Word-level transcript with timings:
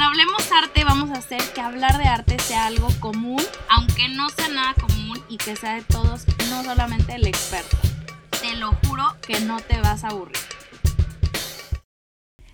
En 0.00 0.04
Hablemos 0.04 0.50
Arte 0.50 0.82
vamos 0.82 1.10
a 1.10 1.18
hacer 1.18 1.42
que 1.54 1.60
hablar 1.60 1.98
de 1.98 2.04
arte 2.04 2.38
sea 2.38 2.64
algo 2.64 2.88
común, 3.00 3.42
aunque 3.68 4.08
no 4.08 4.30
sea 4.30 4.48
nada 4.48 4.72
común 4.72 5.22
y 5.28 5.36
que 5.36 5.56
sea 5.56 5.74
de 5.74 5.82
todos, 5.82 6.24
no 6.48 6.64
solamente 6.64 7.16
el 7.16 7.26
experto. 7.26 7.76
Te 8.40 8.56
lo 8.56 8.72
juro 8.86 9.04
que 9.20 9.40
no 9.40 9.60
te 9.60 9.78
vas 9.82 10.02
a 10.04 10.08
aburrir. 10.08 10.38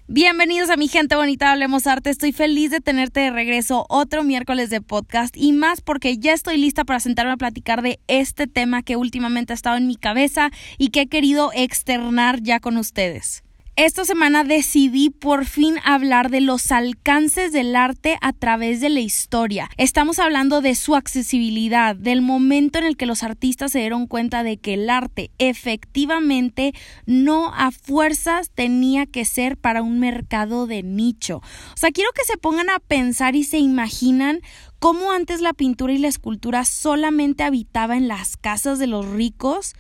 Bienvenidos 0.09 0.71
a 0.71 0.77
mi 0.77 0.89
gente 0.89 1.15
bonita, 1.15 1.53
Hablemos 1.53 1.87
Arte. 1.87 2.11
Estoy 2.11 2.33
feliz 2.33 2.73
de 2.73 2.81
tenerte 2.81 3.21
de 3.21 3.31
regreso 3.31 3.87
otro 3.89 4.25
miércoles 4.25 4.69
de 4.69 4.81
podcast 4.81 5.37
y 5.37 5.53
más 5.53 5.81
porque 5.81 6.19
ya 6.19 6.33
estoy 6.33 6.57
lista 6.57 6.85
para 6.85 6.99
sentarme 6.99 7.31
a 7.31 7.37
platicar 7.37 7.81
de 7.81 8.01
este 8.09 8.49
tema 8.49 8.83
que 8.83 8.97
últimamente 8.97 9.53
ha 9.53 9.55
estado 9.55 9.77
en 9.77 9.87
mi 9.87 9.95
cabeza 9.95 10.51
y 10.79 10.89
que 10.89 11.03
he 11.03 11.07
querido 11.07 11.53
externar 11.55 12.43
ya 12.43 12.59
con 12.59 12.77
ustedes. 12.77 13.46
Esta 13.79 14.07
semana 14.07 14.43
decidí 14.43 15.11
por 15.11 15.45
fin 15.45 15.75
hablar 15.85 16.31
de 16.31 16.41
los 16.41 16.73
alcances 16.73 17.53
del 17.53 17.77
arte 17.77 18.17
a 18.23 18.33
través 18.33 18.81
de 18.81 18.89
la 18.89 19.01
historia. 19.01 19.69
Estamos 19.77 20.19
hablando 20.19 20.63
de 20.63 20.75
su 20.75 20.97
accesibilidad, 20.97 21.95
del 21.95 22.23
momento 22.23 22.79
en 22.79 22.87
el 22.87 22.97
que 22.97 23.05
los 23.05 23.23
artistas 23.23 23.73
se 23.73 23.81
dieron 23.81 24.07
cuenta 24.07 24.43
de 24.43 24.57
que 24.57 24.73
el 24.73 24.89
arte 24.89 25.31
efectivamente 25.37 26.73
no 27.05 27.53
a 27.53 27.71
fuerzas 27.71 28.51
tenía 28.55 29.05
que 29.05 29.27
ser 29.27 29.59
para 29.59 29.83
un 29.83 30.01
mercado 30.01 30.67
de 30.67 30.83
nicho. 30.83 31.43
O 31.75 31.77
sea, 31.77 31.91
quiero 31.91 32.13
que 32.15 32.25
se 32.25 32.39
pongan 32.39 32.71
a 32.71 32.79
pensar 32.79 33.37
y 33.37 33.45
se 33.45 33.59
imaginan 33.59 34.41
cómo 34.79 35.13
antes 35.13 35.43
la 35.43 35.53
pintura 35.53 35.93
y 35.93 35.99
la 35.99 36.09
escultura 36.09 36.65
solamente 36.65 37.43
habitaba 37.43 37.99
en 37.99 38.09
las 38.09 38.39
casas 38.39 38.79
de 38.79 38.87
los 38.87 39.07
ricos 39.07 39.75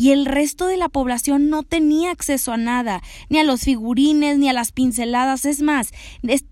y 0.00 0.12
el 0.12 0.24
resto 0.24 0.66
de 0.66 0.78
la 0.78 0.88
población 0.88 1.50
no 1.50 1.62
tenía 1.62 2.10
acceso 2.10 2.52
a 2.52 2.56
nada, 2.56 3.02
ni 3.28 3.38
a 3.38 3.44
los 3.44 3.60
figurines, 3.60 4.38
ni 4.38 4.48
a 4.48 4.54
las 4.54 4.72
pinceladas, 4.72 5.44
es 5.44 5.60
más, 5.60 5.92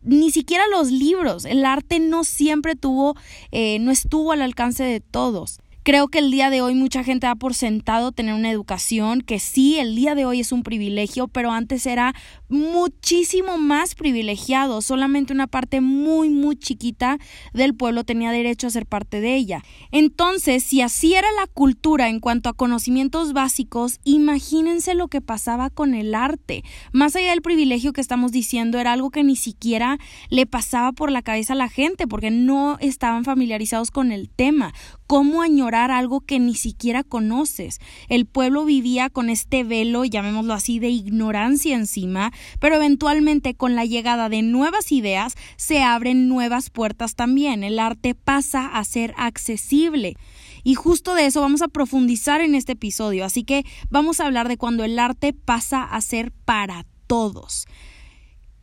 ni 0.02 0.30
siquiera 0.30 0.64
los 0.66 0.91
libros. 0.91 1.46
El 1.46 1.64
arte 1.64 1.98
no 1.98 2.24
siempre 2.24 2.76
tuvo, 2.76 3.16
eh, 3.50 3.78
no 3.78 3.91
estuvo 3.91 4.32
al 4.32 4.42
alcance 4.42 4.84
de 4.84 5.00
todos. 5.00 5.60
Creo 5.89 6.08
que 6.08 6.19
el 6.19 6.31
día 6.31 6.50
de 6.50 6.61
hoy 6.61 6.75
mucha 6.75 7.03
gente 7.03 7.28
da 7.28 7.34
por 7.34 7.55
sentado 7.55 8.12
tener 8.12 8.34
una 8.34 8.50
educación, 8.50 9.22
que 9.22 9.39
sí, 9.39 9.78
el 9.78 9.97
día 9.97 10.14
de 10.14 10.27
hoy 10.27 10.41
es 10.41 10.53
un 10.53 10.62
privilegio, 10.62 11.28
pero 11.28 11.50
antes 11.50 11.86
era 11.86 12.14
muchísimo 12.50 13.56
más 13.56 13.94
privilegiado. 13.94 14.83
Solamente 14.83 15.33
una 15.33 15.47
parte 15.47 15.81
muy, 15.81 16.28
muy 16.28 16.56
chiquita 16.56 17.16
del 17.55 17.75
pueblo 17.75 18.05
tenía 18.05 18.33
derecho 18.33 18.66
a 18.66 18.70
ser 18.70 18.84
parte 18.84 19.22
de 19.22 19.34
ella. 19.34 19.64
Entonces, 19.91 20.62
si 20.62 20.83
así 20.83 21.14
era 21.14 21.28
la 21.41 21.47
cultura 21.47 22.11
en 22.11 22.20
cuanto 22.20 22.50
a 22.50 22.53
conocimientos 22.53 23.33
básicos, 23.33 23.98
imagínense 24.05 24.94
lo 24.94 25.09
que 25.09 25.22
pasaba 25.22 25.70
con 25.70 25.94
el 25.94 26.14
arte. 26.14 26.64
Más 26.92 27.16
allá 27.16 27.31
del 27.31 27.41
privilegio 27.41 27.94
que 27.94 28.03
estamos 28.03 28.31
diciendo, 28.31 28.78
era 28.78 28.92
algo 28.92 29.09
que 29.09 29.25
ni 29.25 29.36
siquiera 29.36 29.97
le 30.28 30.44
pasaba 30.44 30.92
por 30.92 31.11
la 31.11 31.22
cabeza 31.22 31.55
a 31.55 31.56
la 31.56 31.70
gente, 31.70 32.06
porque 32.06 32.31
no 32.31 32.77
estaban 32.78 33.25
familiarizados 33.25 33.91
con 33.91 34.12
el 34.12 34.28
tema. 34.28 34.75
¿Cómo 35.08 35.40
añorar 35.40 35.90
algo 35.90 36.20
que 36.20 36.38
ni 36.38 36.54
siquiera 36.54 37.02
conoces? 37.02 37.80
El 38.10 38.26
pueblo 38.26 38.66
vivía 38.66 39.08
con 39.08 39.30
este 39.30 39.64
velo, 39.64 40.04
llamémoslo 40.04 40.52
así, 40.52 40.80
de 40.80 40.90
ignorancia 40.90 41.74
encima, 41.74 42.30
pero 42.60 42.76
eventualmente 42.76 43.54
con 43.54 43.74
la 43.74 43.86
llegada 43.86 44.28
de 44.28 44.42
nuevas 44.42 44.92
ideas 44.92 45.34
se 45.56 45.82
abren 45.82 46.28
nuevas 46.28 46.68
puertas 46.68 47.14
también. 47.14 47.64
El 47.64 47.78
arte 47.78 48.14
pasa 48.14 48.66
a 48.66 48.84
ser 48.84 49.14
accesible. 49.16 50.14
Y 50.62 50.74
justo 50.74 51.14
de 51.14 51.24
eso 51.24 51.40
vamos 51.40 51.62
a 51.62 51.68
profundizar 51.68 52.42
en 52.42 52.54
este 52.54 52.72
episodio, 52.72 53.24
así 53.24 53.44
que 53.44 53.64
vamos 53.88 54.20
a 54.20 54.26
hablar 54.26 54.46
de 54.46 54.58
cuando 54.58 54.84
el 54.84 54.98
arte 54.98 55.32
pasa 55.32 55.84
a 55.84 56.02
ser 56.02 56.32
para 56.44 56.84
todos. 57.06 57.66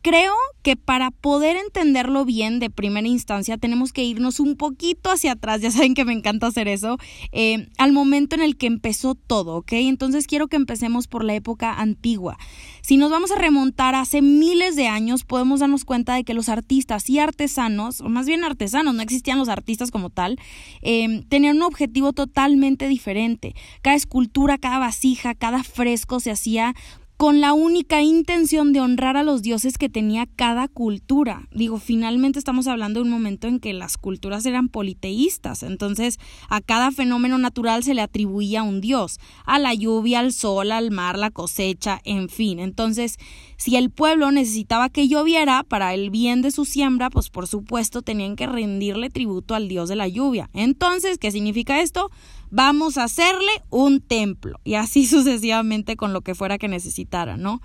Creo 0.06 0.34
que 0.62 0.76
para 0.76 1.10
poder 1.10 1.56
entenderlo 1.56 2.24
bien 2.24 2.60
de 2.60 2.70
primera 2.70 3.08
instancia 3.08 3.58
tenemos 3.58 3.92
que 3.92 4.04
irnos 4.04 4.38
un 4.38 4.56
poquito 4.56 5.10
hacia 5.10 5.32
atrás, 5.32 5.60
ya 5.62 5.72
saben 5.72 5.94
que 5.94 6.04
me 6.04 6.12
encanta 6.12 6.46
hacer 6.46 6.68
eso, 6.68 6.96
eh, 7.32 7.66
al 7.76 7.90
momento 7.90 8.36
en 8.36 8.42
el 8.42 8.56
que 8.56 8.68
empezó 8.68 9.16
todo, 9.16 9.56
¿ok? 9.56 9.72
Entonces 9.72 10.28
quiero 10.28 10.46
que 10.46 10.54
empecemos 10.54 11.08
por 11.08 11.24
la 11.24 11.34
época 11.34 11.74
antigua. 11.74 12.38
Si 12.82 12.98
nos 12.98 13.10
vamos 13.10 13.32
a 13.32 13.34
remontar 13.34 13.96
hace 13.96 14.22
miles 14.22 14.76
de 14.76 14.86
años, 14.86 15.24
podemos 15.24 15.58
darnos 15.58 15.84
cuenta 15.84 16.14
de 16.14 16.22
que 16.22 16.34
los 16.34 16.48
artistas 16.48 17.10
y 17.10 17.18
artesanos, 17.18 18.00
o 18.00 18.08
más 18.08 18.26
bien 18.26 18.44
artesanos, 18.44 18.94
no 18.94 19.02
existían 19.02 19.38
los 19.38 19.48
artistas 19.48 19.90
como 19.90 20.10
tal, 20.10 20.38
eh, 20.82 21.24
tenían 21.28 21.56
un 21.56 21.64
objetivo 21.64 22.12
totalmente 22.12 22.86
diferente. 22.86 23.56
Cada 23.82 23.96
escultura, 23.96 24.56
cada 24.56 24.78
vasija, 24.78 25.34
cada 25.34 25.64
fresco 25.64 26.20
se 26.20 26.30
hacía 26.30 26.76
con 27.16 27.40
la 27.40 27.54
única 27.54 28.02
intención 28.02 28.74
de 28.74 28.80
honrar 28.80 29.16
a 29.16 29.22
los 29.22 29.40
dioses 29.40 29.78
que 29.78 29.88
tenía 29.88 30.26
cada 30.36 30.68
cultura. 30.68 31.48
Digo, 31.50 31.78
finalmente 31.78 32.38
estamos 32.38 32.66
hablando 32.66 33.00
de 33.00 33.04
un 33.06 33.10
momento 33.10 33.48
en 33.48 33.58
que 33.58 33.72
las 33.72 33.96
culturas 33.96 34.44
eran 34.44 34.68
politeístas, 34.68 35.62
entonces 35.62 36.18
a 36.50 36.60
cada 36.60 36.90
fenómeno 36.90 37.38
natural 37.38 37.82
se 37.82 37.94
le 37.94 38.02
atribuía 38.02 38.62
un 38.62 38.82
dios, 38.82 39.18
a 39.46 39.58
la 39.58 39.72
lluvia, 39.72 40.20
al 40.20 40.32
sol, 40.32 40.72
al 40.72 40.90
mar, 40.90 41.18
la 41.18 41.30
cosecha, 41.30 42.00
en 42.04 42.28
fin. 42.28 42.58
Entonces, 42.58 43.16
si 43.56 43.76
el 43.76 43.90
pueblo 43.90 44.30
necesitaba 44.30 44.90
que 44.90 45.08
lloviera 45.08 45.62
para 45.62 45.94
el 45.94 46.10
bien 46.10 46.42
de 46.42 46.50
su 46.50 46.66
siembra, 46.66 47.08
pues 47.08 47.30
por 47.30 47.46
supuesto 47.46 48.02
tenían 48.02 48.36
que 48.36 48.46
rendirle 48.46 49.08
tributo 49.08 49.54
al 49.54 49.68
dios 49.68 49.88
de 49.88 49.96
la 49.96 50.08
lluvia. 50.08 50.50
Entonces, 50.52 51.16
¿qué 51.16 51.30
significa 51.30 51.80
esto? 51.80 52.10
Vamos 52.50 52.98
a 52.98 53.04
hacerle 53.04 53.50
un 53.70 54.00
templo 54.00 54.60
y 54.64 54.74
así 54.74 55.06
sucesivamente 55.06 55.96
con 55.96 56.12
lo 56.12 56.20
que 56.20 56.34
fuera 56.34 56.58
que 56.58 56.68
necesitara, 56.68 57.36
¿no? 57.36 57.60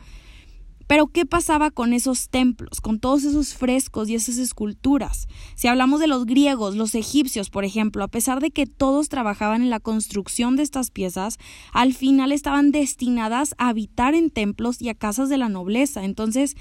Pero 0.92 1.08
¿qué 1.08 1.26
pasaba 1.26 1.72
con 1.72 1.94
esos 1.94 2.28
templos, 2.28 2.82
con 2.82 3.00
todos 3.00 3.24
esos 3.24 3.54
frescos 3.54 4.10
y 4.10 4.16
esas 4.16 4.38
esculturas? 4.38 5.30
Si 5.56 5.70
hablamos 5.70 6.02
de 6.02 6.08
los 6.08 6.26
griegos, 6.26 6.76
los 6.76 6.96
egipcios, 6.96 7.50
por 7.50 7.64
ejemplo, 7.64 8.04
a 8.04 8.10
pesar 8.10 8.42
de 8.42 8.52
que 8.52 8.66
todos 8.66 9.08
trabajaban 9.08 9.62
en 9.62 9.70
la 9.70 9.80
construcción 9.80 10.58
de 10.58 10.64
estas 10.64 10.92
piezas, 10.92 11.38
al 11.72 11.94
final 11.94 12.34
estaban 12.34 12.74
destinadas 12.74 13.56
a 13.58 13.70
habitar 13.70 14.16
en 14.16 14.32
templos 14.32 14.82
y 14.82 14.90
a 14.90 14.94
casas 14.94 15.30
de 15.30 15.38
la 15.38 15.48
nobleza. 15.48 16.04
Entonces, 16.04 16.58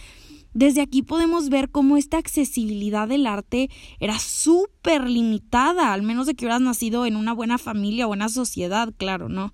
desde 0.55 0.81
aquí 0.81 1.03
podemos 1.03 1.49
ver 1.49 1.71
cómo 1.71 1.97
esta 1.97 2.19
accesibilidad 2.19 3.09
del 3.09 3.27
arte 3.27 3.71
era 3.99 4.19
súper 4.19 5.09
limitada, 5.09 5.93
al 5.93 6.03
menos 6.03 6.27
de 6.27 6.35
que 6.35 6.45
hubieras 6.45 6.61
nacido 6.61 7.07
en 7.07 7.17
una 7.17 7.33
buena 7.33 7.59
familia 7.59 8.07
buena 8.07 8.29
sociedad, 8.29 8.93
claro, 8.97 9.29
¿no? 9.29 9.53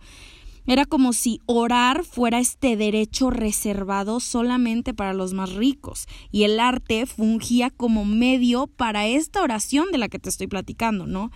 Era 0.66 0.84
como 0.84 1.12
si 1.12 1.40
orar 1.46 2.04
fuera 2.04 2.40
este 2.40 2.76
derecho 2.76 3.30
reservado 3.30 4.18
solamente 4.18 4.94
para 4.94 5.14
los 5.14 5.32
más 5.32 5.52
ricos, 5.54 6.06
y 6.32 6.42
el 6.42 6.58
arte 6.58 7.06
fungía 7.06 7.70
como 7.70 8.04
medio 8.04 8.66
para 8.66 9.06
esta 9.06 9.42
oración 9.42 9.92
de 9.92 9.98
la 9.98 10.08
que 10.08 10.18
te 10.18 10.28
estoy 10.28 10.48
platicando, 10.48 11.06
¿no? 11.06 11.30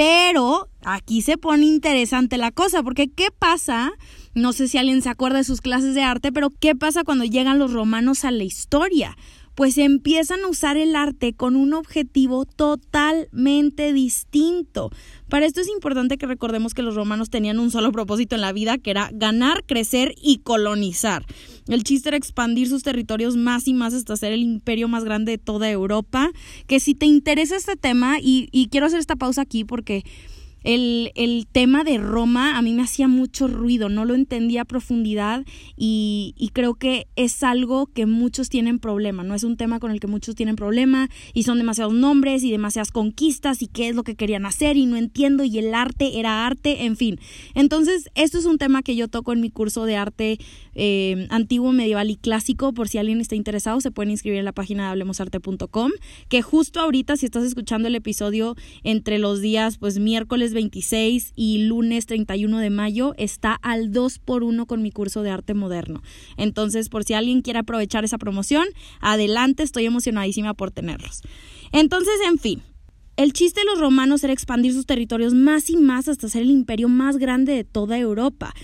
Pero 0.00 0.70
aquí 0.82 1.20
se 1.20 1.36
pone 1.36 1.66
interesante 1.66 2.38
la 2.38 2.52
cosa, 2.52 2.82
porque 2.82 3.10
¿qué 3.10 3.26
pasa? 3.38 3.92
No 4.32 4.54
sé 4.54 4.66
si 4.66 4.78
alguien 4.78 5.02
se 5.02 5.10
acuerda 5.10 5.36
de 5.36 5.44
sus 5.44 5.60
clases 5.60 5.94
de 5.94 6.02
arte, 6.02 6.32
pero 6.32 6.48
¿qué 6.48 6.74
pasa 6.74 7.04
cuando 7.04 7.26
llegan 7.26 7.58
los 7.58 7.74
romanos 7.74 8.24
a 8.24 8.30
la 8.30 8.42
historia? 8.42 9.18
Pues 9.60 9.76
empiezan 9.76 10.40
a 10.40 10.48
usar 10.48 10.78
el 10.78 10.96
arte 10.96 11.34
con 11.34 11.54
un 11.54 11.74
objetivo 11.74 12.46
totalmente 12.46 13.92
distinto. 13.92 14.90
Para 15.28 15.44
esto 15.44 15.60
es 15.60 15.68
importante 15.68 16.16
que 16.16 16.24
recordemos 16.24 16.72
que 16.72 16.80
los 16.80 16.94
romanos 16.94 17.28
tenían 17.28 17.58
un 17.58 17.70
solo 17.70 17.92
propósito 17.92 18.34
en 18.34 18.40
la 18.40 18.54
vida, 18.54 18.78
que 18.78 18.90
era 18.90 19.10
ganar, 19.12 19.64
crecer 19.66 20.14
y 20.16 20.38
colonizar. 20.38 21.26
El 21.68 21.84
chiste 21.84 22.08
era 22.08 22.16
expandir 22.16 22.70
sus 22.70 22.82
territorios 22.82 23.36
más 23.36 23.68
y 23.68 23.74
más 23.74 23.92
hasta 23.92 24.16
ser 24.16 24.32
el 24.32 24.40
imperio 24.40 24.88
más 24.88 25.04
grande 25.04 25.32
de 25.32 25.38
toda 25.38 25.70
Europa. 25.70 26.30
Que 26.66 26.80
si 26.80 26.94
te 26.94 27.04
interesa 27.04 27.54
este 27.54 27.76
tema, 27.76 28.18
y, 28.18 28.48
y 28.52 28.68
quiero 28.68 28.86
hacer 28.86 28.98
esta 28.98 29.16
pausa 29.16 29.42
aquí 29.42 29.64
porque 29.64 30.04
el, 30.64 31.12
el, 31.14 31.46
tema 31.50 31.84
de 31.84 31.98
Roma 31.98 32.58
a 32.58 32.62
mí 32.62 32.74
me 32.74 32.82
hacía 32.82 33.08
mucho 33.08 33.48
ruido, 33.48 33.88
no 33.88 34.04
lo 34.04 34.14
entendía 34.14 34.62
a 34.62 34.64
profundidad 34.64 35.44
y, 35.76 36.34
y, 36.36 36.50
creo 36.50 36.74
que 36.74 37.06
es 37.16 37.42
algo 37.42 37.86
que 37.86 38.06
muchos 38.06 38.48
tienen 38.48 38.78
problema, 38.78 39.24
no 39.24 39.34
es 39.34 39.44
un 39.44 39.56
tema 39.56 39.80
con 39.80 39.90
el 39.90 40.00
que 40.00 40.06
muchos 40.06 40.34
tienen 40.34 40.56
problema 40.56 41.08
y 41.32 41.44
son 41.44 41.58
demasiados 41.58 41.94
nombres 41.94 42.42
y 42.42 42.50
demasiadas 42.50 42.92
conquistas 42.92 43.62
y 43.62 43.66
qué 43.66 43.88
es 43.88 43.96
lo 43.96 44.02
que 44.02 44.16
querían 44.16 44.46
hacer 44.46 44.76
y 44.76 44.86
no 44.86 44.96
entiendo 44.96 45.44
y 45.44 45.58
el 45.58 45.74
arte 45.74 46.18
era 46.18 46.46
arte, 46.46 46.84
en 46.84 46.96
fin. 46.96 47.18
Entonces, 47.54 48.10
esto 48.14 48.38
es 48.38 48.44
un 48.44 48.58
tema 48.58 48.82
que 48.82 48.96
yo 48.96 49.08
toco 49.08 49.32
en 49.32 49.40
mi 49.40 49.50
curso 49.50 49.84
de 49.84 49.96
arte 49.96 50.38
eh, 50.74 51.26
antiguo, 51.30 51.72
medieval 51.72 52.10
y 52.10 52.16
clásico, 52.16 52.72
por 52.72 52.88
si 52.88 52.98
alguien 52.98 53.20
está 53.20 53.34
interesado, 53.34 53.80
se 53.80 53.90
pueden 53.90 54.10
inscribir 54.10 54.38
en 54.38 54.44
la 54.44 54.52
página 54.52 54.84
de 54.84 54.90
hablemosarte.com, 54.90 55.90
que 56.28 56.42
justo 56.42 56.80
ahorita 56.80 57.16
si 57.16 57.26
estás 57.26 57.44
escuchando 57.44 57.88
el 57.88 57.94
episodio 57.94 58.56
entre 58.84 59.18
los 59.18 59.40
días 59.40 59.78
pues 59.78 59.98
miércoles 59.98 60.49
26 60.52 61.32
y 61.36 61.64
lunes 61.64 62.06
31 62.06 62.58
de 62.58 62.70
mayo 62.70 63.14
está 63.16 63.54
al 63.54 63.92
2 63.92 64.18
por 64.18 64.42
1 64.42 64.66
con 64.66 64.82
mi 64.82 64.90
curso 64.90 65.22
de 65.22 65.30
arte 65.30 65.54
moderno. 65.54 66.02
Entonces, 66.36 66.88
por 66.88 67.04
si 67.04 67.14
alguien 67.14 67.42
quiere 67.42 67.60
aprovechar 67.60 68.04
esa 68.04 68.18
promoción, 68.18 68.66
adelante, 69.00 69.62
estoy 69.62 69.86
emocionadísima 69.86 70.54
por 70.54 70.70
tenerlos. 70.70 71.22
Entonces, 71.72 72.14
en 72.28 72.38
fin, 72.38 72.62
el 73.16 73.32
chiste 73.32 73.60
de 73.60 73.66
los 73.66 73.78
romanos 73.78 74.24
era 74.24 74.32
expandir 74.32 74.72
sus 74.72 74.86
territorios 74.86 75.34
más 75.34 75.68
y 75.68 75.76
más 75.76 76.08
hasta 76.08 76.28
ser 76.28 76.42
el 76.42 76.50
imperio 76.50 76.88
más 76.88 77.18
grande 77.18 77.52
de 77.52 77.64
toda 77.64 77.98
Europa. 77.98 78.54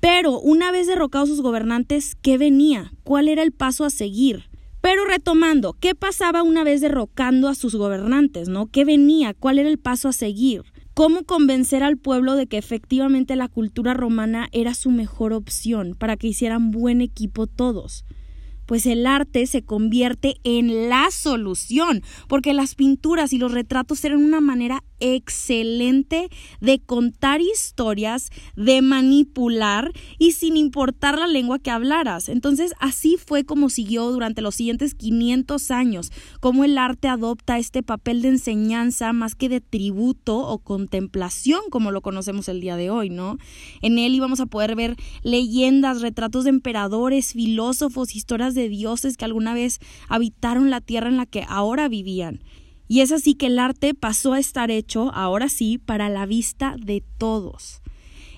Pero 0.00 0.38
una 0.38 0.70
vez 0.70 0.86
derrocados 0.86 1.30
sus 1.30 1.40
gobernantes, 1.40 2.14
¿qué 2.20 2.38
venía? 2.38 2.92
¿Cuál 3.04 3.26
era 3.26 3.42
el 3.42 3.52
paso 3.52 3.84
a 3.84 3.90
seguir? 3.90 4.50
Pero 4.84 5.06
retomando, 5.06 5.72
¿qué 5.80 5.94
pasaba 5.94 6.42
una 6.42 6.62
vez 6.62 6.82
derrocando 6.82 7.48
a 7.48 7.54
sus 7.54 7.74
gobernantes, 7.74 8.50
no? 8.50 8.66
¿Qué 8.66 8.84
venía? 8.84 9.32
¿Cuál 9.32 9.58
era 9.58 9.70
el 9.70 9.78
paso 9.78 10.08
a 10.08 10.12
seguir? 10.12 10.62
¿Cómo 10.94 11.24
convencer 11.24 11.82
al 11.82 11.96
pueblo 11.96 12.36
de 12.36 12.46
que 12.46 12.56
efectivamente 12.56 13.34
la 13.34 13.48
cultura 13.48 13.94
romana 13.94 14.48
era 14.52 14.74
su 14.74 14.92
mejor 14.92 15.32
opción 15.32 15.96
para 15.98 16.16
que 16.16 16.28
hicieran 16.28 16.70
buen 16.70 17.00
equipo 17.00 17.48
todos? 17.48 18.04
pues 18.66 18.86
el 18.86 19.06
arte 19.06 19.46
se 19.46 19.62
convierte 19.62 20.36
en 20.44 20.88
la 20.88 21.10
solución, 21.10 22.02
porque 22.28 22.54
las 22.54 22.74
pinturas 22.74 23.32
y 23.32 23.38
los 23.38 23.52
retratos 23.52 24.04
eran 24.04 24.24
una 24.24 24.40
manera 24.40 24.82
excelente 25.04 26.30
de 26.60 26.78
contar 26.80 27.40
historias, 27.42 28.30
de 28.56 28.80
manipular 28.80 29.92
y 30.18 30.32
sin 30.32 30.56
importar 30.56 31.18
la 31.18 31.26
lengua 31.26 31.58
que 31.58 31.70
hablaras. 31.70 32.28
Entonces 32.28 32.72
así 32.80 33.16
fue 33.16 33.44
como 33.44 33.68
siguió 33.68 34.10
durante 34.10 34.40
los 34.40 34.54
siguientes 34.54 34.94
500 34.94 35.70
años, 35.70 36.10
como 36.40 36.64
el 36.64 36.78
arte 36.78 37.08
adopta 37.08 37.58
este 37.58 37.82
papel 37.82 38.22
de 38.22 38.28
enseñanza 38.28 39.12
más 39.12 39.34
que 39.34 39.48
de 39.48 39.60
tributo 39.60 40.38
o 40.38 40.58
contemplación 40.58 41.60
como 41.70 41.90
lo 41.90 42.00
conocemos 42.00 42.48
el 42.48 42.60
día 42.60 42.76
de 42.76 42.90
hoy, 42.90 43.10
¿no? 43.10 43.36
En 43.82 43.98
él 43.98 44.14
íbamos 44.14 44.40
a 44.40 44.46
poder 44.46 44.74
ver 44.74 44.96
leyendas, 45.22 46.00
retratos 46.00 46.44
de 46.44 46.50
emperadores, 46.50 47.32
filósofos, 47.32 48.14
historias 48.14 48.54
de 48.54 48.68
dioses 48.68 49.16
que 49.16 49.24
alguna 49.24 49.54
vez 49.54 49.80
habitaron 50.08 50.70
la 50.70 50.80
tierra 50.80 51.08
en 51.08 51.16
la 51.16 51.26
que 51.26 51.44
ahora 51.48 51.88
vivían. 51.88 52.40
Y 52.86 53.00
es 53.00 53.12
así 53.12 53.34
que 53.34 53.46
el 53.46 53.58
arte 53.58 53.94
pasó 53.94 54.34
a 54.34 54.38
estar 54.38 54.70
hecho, 54.70 55.12
ahora 55.14 55.48
sí, 55.48 55.78
para 55.78 56.08
la 56.08 56.26
vista 56.26 56.76
de 56.78 57.02
todos. 57.18 57.80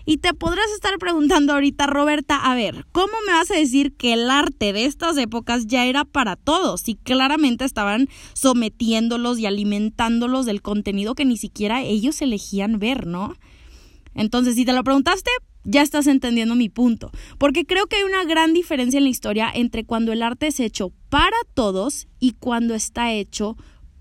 Y 0.09 0.19
te 0.19 0.35
podrás 0.35 0.71
estar 0.73 0.97
preguntando 0.99 1.53
ahorita, 1.53 1.89
Roberta, 1.89 2.37
a 2.37 2.55
ver, 2.55 2.87
¿cómo 2.93 3.13
me 3.27 3.33
vas 3.33 3.51
a 3.51 3.57
decir 3.57 3.97
que 3.97 4.13
el 4.13 4.31
arte 4.31 4.73
de 4.73 4.85
estas 4.85 5.17
épocas 5.17 5.67
ya 5.67 5.85
era 5.85 6.05
para 6.05 6.37
todos? 6.37 6.83
Si 6.83 6.95
claramente 6.95 7.65
estaban 7.65 8.09
sometiéndolos 8.33 9.41
y 9.41 9.47
alimentándolos 9.47 10.47
del 10.47 10.63
contenido 10.63 11.17
que 11.17 11.25
ni 11.25 11.37
siquiera 11.37 11.83
ellos 11.83 12.23
elegían 12.23 12.79
ver, 12.79 13.05
¿no? 13.09 13.35
Entonces, 14.15 14.55
si 14.55 14.65
te 14.65 14.73
lo 14.73 14.85
preguntaste, 14.85 15.31
ya 15.65 15.83
estás 15.83 16.07
entendiendo 16.07 16.55
mi 16.55 16.69
punto, 16.69 17.11
porque 17.39 17.67
creo 17.67 17.89
que 17.89 17.97
hay 17.97 18.05
una 18.05 18.25
gran 18.25 18.55
diferencia 18.55 18.99
en 18.99 19.05
la 19.05 19.11
historia 19.11 19.51
entre 19.53 19.85
cuando 19.85 20.13
el 20.13 20.23
arte 20.23 20.47
es 20.47 20.61
hecho 20.61 20.93
para 21.09 21.37
todos 21.55 22.07
y 22.21 22.33
cuando 22.33 22.75
está 22.75 23.13
hecho 23.13 23.57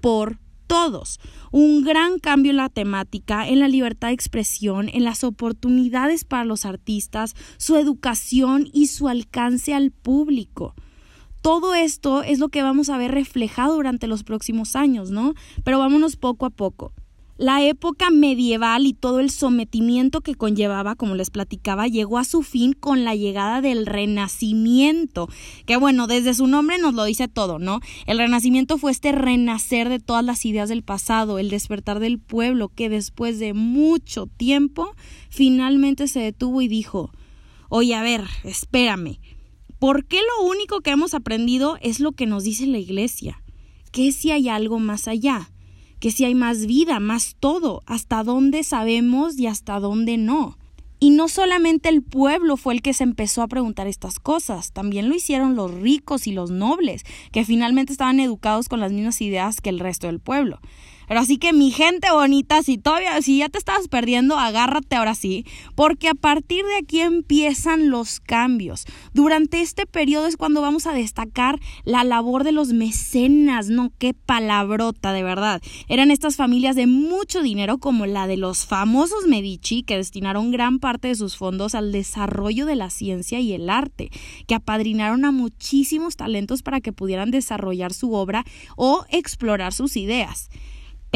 por 0.06 0.38
todos. 0.68 1.20
Un 1.50 1.84
gran 1.84 2.20
cambio 2.20 2.52
en 2.52 2.58
la 2.58 2.70
temática, 2.70 3.50
en 3.50 3.60
la 3.60 3.68
libertad 3.68 4.10
de 4.10 4.14
expresión, 4.14 4.88
en 4.88 5.04
las 5.04 5.24
oportunidades 5.24 6.26
para 6.26 6.46
los 6.46 6.64
artistas, 6.68 7.34
su 7.58 7.76
educación 7.76 8.70
y 8.72 8.86
su 8.86 9.08
alcance 9.08 9.74
al 9.74 9.90
público. 9.90 10.76
Todo 11.42 11.74
esto 11.74 12.22
es 12.22 12.38
lo 12.38 12.50
que 12.50 12.62
vamos 12.62 12.90
a 12.90 13.00
ver 13.00 13.14
reflejado 13.14 13.74
durante 13.74 14.06
los 14.06 14.24
próximos 14.24 14.76
años, 14.76 15.10
¿no? 15.10 15.34
Pero 15.64 15.80
vámonos 15.80 16.18
poco 16.18 16.46
a 16.46 16.52
poco. 16.52 16.94
La 17.38 17.62
época 17.62 18.12
medieval 18.12 18.86
y 18.86 18.94
todo 18.94 19.20
el 19.20 19.30
sometimiento 19.30 20.22
que 20.22 20.36
conllevaba, 20.36 20.96
como 20.96 21.16
les 21.16 21.32
platicaba, 21.32 21.90
llegó 21.90 22.18
a 22.18 22.24
su 22.24 22.44
fin 22.44 22.72
con 22.72 23.04
la 23.04 23.14
llegada 23.14 23.60
del 23.60 23.86
Renacimiento, 23.86 25.28
que 25.66 25.76
bueno, 25.76 26.08
desde 26.08 26.34
su 26.34 26.48
nombre 26.48 26.78
nos 26.78 26.94
lo 26.94 27.04
dice 27.04 27.28
todo, 27.28 27.60
¿no? 27.60 27.82
El 28.06 28.20
Renacimiento 28.20 28.78
fue 28.78 28.92
este 28.92 29.12
renacer 29.12 29.90
de 29.90 30.00
todas 30.00 30.24
las 30.24 30.46
ideas 30.46 30.70
del 30.70 30.82
pasado, 30.82 31.38
el 31.38 31.50
despertar 31.50 32.00
del 32.00 32.20
pueblo, 32.20 32.70
que 32.70 32.88
después 32.88 33.38
de 33.38 33.54
mucho 33.54 34.28
tiempo 34.28 34.96
finalmente 35.30 36.08
se 36.08 36.22
detuvo 36.22 36.62
y 36.62 36.70
dijo, 36.70 37.12
oye, 37.68 37.96
a 37.96 38.02
ver, 38.02 38.24
espérame, 38.46 39.20
¿por 39.78 40.06
qué 40.06 40.20
lo 40.20 40.48
único 40.48 40.80
que 40.80 40.92
hemos 40.92 41.14
aprendido 41.14 41.78
es 41.82 42.00
lo 42.00 42.14
que 42.14 42.28
nos 42.28 42.46
dice 42.46 42.66
la 42.66 42.78
Iglesia? 42.78 43.42
¿Qué 43.92 44.14
si 44.14 44.32
hay 44.32 44.48
algo 44.48 44.80
más 44.80 45.10
allá? 45.10 45.50
Que 46.06 46.12
si 46.12 46.24
hay 46.24 46.36
más 46.36 46.68
vida, 46.68 47.00
más 47.00 47.36
todo, 47.40 47.82
hasta 47.88 48.24
dónde 48.24 48.64
sabemos 48.64 49.40
y 49.40 49.48
hasta 49.48 49.80
dónde 49.80 50.18
no. 50.18 50.56
Y 51.00 51.10
no 51.10 51.28
solamente 51.28 51.90
el 51.90 52.04
pueblo 52.04 52.58
fue 52.58 52.76
el 52.76 52.84
que 52.84 52.94
se 52.94 53.04
empezó 53.04 53.42
a 53.42 53.48
preguntar 53.48 53.88
estas 53.88 54.20
cosas, 54.20 54.72
también 54.72 55.10
lo 55.10 55.16
hicieron 55.16 55.56
los 55.56 55.74
ricos 55.74 56.28
y 56.28 56.32
los 56.32 56.52
nobles, 56.52 57.06
que 57.32 57.44
finalmente 57.44 57.92
estaban 57.92 58.20
educados 58.20 58.70
con 58.70 58.82
las 58.82 58.92
mismas 58.92 59.20
ideas 59.20 59.62
que 59.62 59.72
el 59.72 59.80
resto 59.80 60.06
del 60.06 60.20
pueblo. 60.20 60.60
Pero 61.08 61.20
así 61.20 61.38
que 61.38 61.54
mi 61.54 61.72
gente 61.72 62.12
bonita, 62.12 62.64
si 62.64 62.78
todavía, 62.78 63.22
si 63.22 63.40
ya 63.40 63.50
te 63.50 63.58
estabas 63.58 63.88
perdiendo, 63.88 64.38
agárrate 64.38 64.96
ahora 64.96 65.16
sí, 65.16 65.46
porque 65.76 66.10
a 66.10 66.14
partir 66.14 66.66
de 66.66 66.78
aquí 66.78 67.02
empiezan 67.02 67.90
los 67.90 68.20
cambios. 68.20 68.86
Durante 69.14 69.62
este 69.62 69.86
periodo 69.86 70.28
es 70.28 70.38
cuando 70.38 70.62
vamos 70.62 70.88
a 70.88 70.94
destacar 70.94 71.60
la 71.84 72.04
labor 72.04 72.44
de 72.44 72.52
los 72.52 72.74
mecenas, 72.74 73.70
no 73.70 73.92
qué 73.98 74.14
palabrota 74.14 75.14
de 75.14 75.24
verdad. 75.24 75.62
Eran 75.88 76.12
estas 76.12 76.36
familias 76.36 76.76
de 76.76 76.88
mucho 76.88 77.42
dinero 77.42 77.78
como 77.78 78.06
la 78.06 78.28
de 78.28 78.38
los 78.38 78.66
famosos 78.66 79.28
Medici 79.28 79.84
que 79.84 79.98
destinaron 79.98 80.52
gran 80.52 80.80
parte 80.80 81.08
de 81.08 81.16
sus 81.16 81.38
fondos 81.38 81.76
al 81.76 81.92
desarrollo 81.92 82.66
de 82.66 82.76
la 82.76 82.90
ciencia 82.90 83.40
y 83.40 83.54
el 83.54 83.70
arte, 83.70 84.10
que 84.48 84.56
apadrinaron 84.56 85.26
a 85.26 85.32
muchísimos 85.32 86.16
talentos 86.16 86.64
para 86.64 86.82
que 86.82 86.94
pudieran 86.94 87.32
desarrollar 87.32 87.94
su 87.94 88.14
obra 88.14 88.46
o 88.76 89.06
explorar 89.10 89.74
sus 89.74 89.98
ideas. 89.98 90.50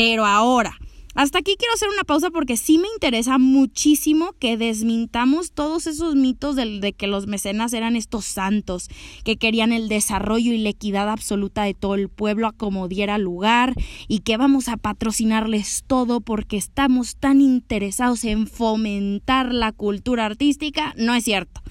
Pero 0.01 0.25
ahora, 0.25 0.77
hasta 1.13 1.39
aquí 1.39 1.57
quiero 1.59 1.73
hacer 1.73 1.89
una 1.89 2.05
pausa 2.05 2.29
porque 2.29 2.55
sí 2.55 2.77
me 2.77 2.87
interesa 2.87 3.37
muchísimo 3.37 4.31
que 4.39 4.55
desmintamos 4.55 5.51
todos 5.51 5.87
esos 5.87 6.15
mitos 6.15 6.55
de, 6.55 6.79
de, 6.79 6.93
que 6.93 7.05
los 7.05 7.27
mecenas 7.27 7.73
eran 7.73 7.97
estos 7.97 8.23
santos, 8.23 8.87
que 9.25 9.35
querían 9.35 9.73
el 9.73 9.89
desarrollo 9.89 10.53
y 10.53 10.57
la 10.57 10.69
equidad 10.69 11.09
absoluta 11.09 11.63
de 11.63 11.73
todo 11.73 11.95
el 11.95 12.07
pueblo 12.07 12.47
a 12.47 12.53
como 12.53 12.87
diera 12.87 13.17
lugar 13.17 13.73
y 14.07 14.19
que 14.19 14.37
vamos 14.37 14.69
a 14.69 14.77
patrocinarles 14.77 15.83
todo 15.85 16.21
porque 16.21 16.55
estamos 16.55 17.17
tan 17.17 17.41
interesados 17.41 18.23
en 18.23 18.47
fomentar 18.47 19.53
la 19.53 19.73
cultura 19.73 20.27
artística. 20.27 20.93
No 20.95 21.13
es 21.13 21.25
cierto. 21.25 21.61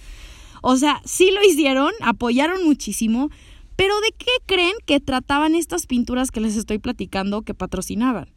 O 0.60 0.76
sea, 0.76 1.00
sí 1.06 1.30
lo 1.30 1.42
hicieron, 1.42 1.92
apoyaron 2.02 2.62
muchísimo, 2.62 3.30
pero 3.78 4.00
¿de 4.00 4.12
qué 4.18 4.32
creen 4.44 4.74
que 4.86 4.98
trataban 4.98 5.54
estas 5.54 5.86
pinturas 5.86 6.32
que 6.32 6.40
les 6.40 6.56
estoy 6.56 6.80
platicando 6.80 7.42
que 7.42 7.54
patrocinaban? 7.54 8.28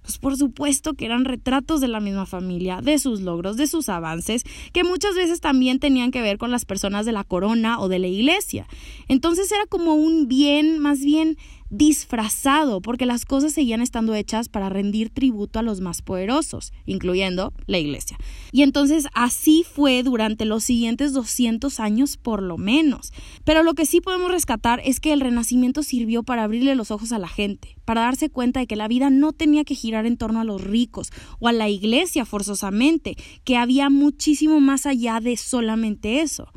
Pues 0.00 0.16
por 0.16 0.38
supuesto 0.38 0.94
que 0.94 1.04
eran 1.04 1.26
retratos 1.26 1.82
de 1.82 1.88
la 1.88 2.00
misma 2.00 2.24
familia, 2.24 2.80
de 2.80 2.98
sus 2.98 3.20
logros, 3.20 3.58
de 3.58 3.66
sus 3.66 3.90
avances, 3.90 4.44
que 4.72 4.84
muchas 4.84 5.14
veces 5.14 5.42
también 5.42 5.80
tenían 5.80 6.12
que 6.12 6.22
ver 6.22 6.38
con 6.38 6.50
las 6.50 6.64
personas 6.64 7.04
de 7.04 7.12
la 7.12 7.24
corona 7.24 7.78
o 7.78 7.88
de 7.88 7.98
la 7.98 8.06
iglesia. 8.06 8.66
Entonces 9.06 9.52
era 9.52 9.66
como 9.66 9.96
un 9.96 10.28
bien 10.28 10.78
más 10.78 11.00
bien 11.00 11.36
disfrazado, 11.70 12.80
porque 12.80 13.06
las 13.06 13.24
cosas 13.24 13.52
seguían 13.52 13.80
estando 13.80 14.14
hechas 14.14 14.48
para 14.48 14.68
rendir 14.68 15.10
tributo 15.10 15.58
a 15.58 15.62
los 15.62 15.80
más 15.80 16.02
poderosos, 16.02 16.72
incluyendo 16.84 17.52
la 17.66 17.78
iglesia. 17.78 18.18
Y 18.52 18.62
entonces 18.62 19.06
así 19.14 19.64
fue 19.68 20.02
durante 20.02 20.44
los 20.44 20.64
siguientes 20.64 21.12
200 21.12 21.80
años 21.80 22.16
por 22.16 22.42
lo 22.42 22.58
menos. 22.58 23.12
Pero 23.44 23.62
lo 23.62 23.74
que 23.74 23.86
sí 23.86 24.00
podemos 24.00 24.30
rescatar 24.30 24.80
es 24.84 25.00
que 25.00 25.12
el 25.12 25.20
renacimiento 25.20 25.82
sirvió 25.82 26.22
para 26.22 26.44
abrirle 26.44 26.74
los 26.74 26.90
ojos 26.90 27.12
a 27.12 27.18
la 27.18 27.28
gente, 27.28 27.76
para 27.84 28.02
darse 28.02 28.30
cuenta 28.30 28.60
de 28.60 28.66
que 28.66 28.76
la 28.76 28.88
vida 28.88 29.10
no 29.10 29.32
tenía 29.32 29.64
que 29.64 29.74
girar 29.74 30.06
en 30.06 30.16
torno 30.16 30.40
a 30.40 30.44
los 30.44 30.62
ricos 30.62 31.10
o 31.38 31.48
a 31.48 31.52
la 31.52 31.68
iglesia 31.68 32.24
forzosamente, 32.24 33.16
que 33.44 33.56
había 33.56 33.90
muchísimo 33.90 34.60
más 34.60 34.86
allá 34.86 35.20
de 35.20 35.36
solamente 35.36 36.20
eso. 36.20 36.48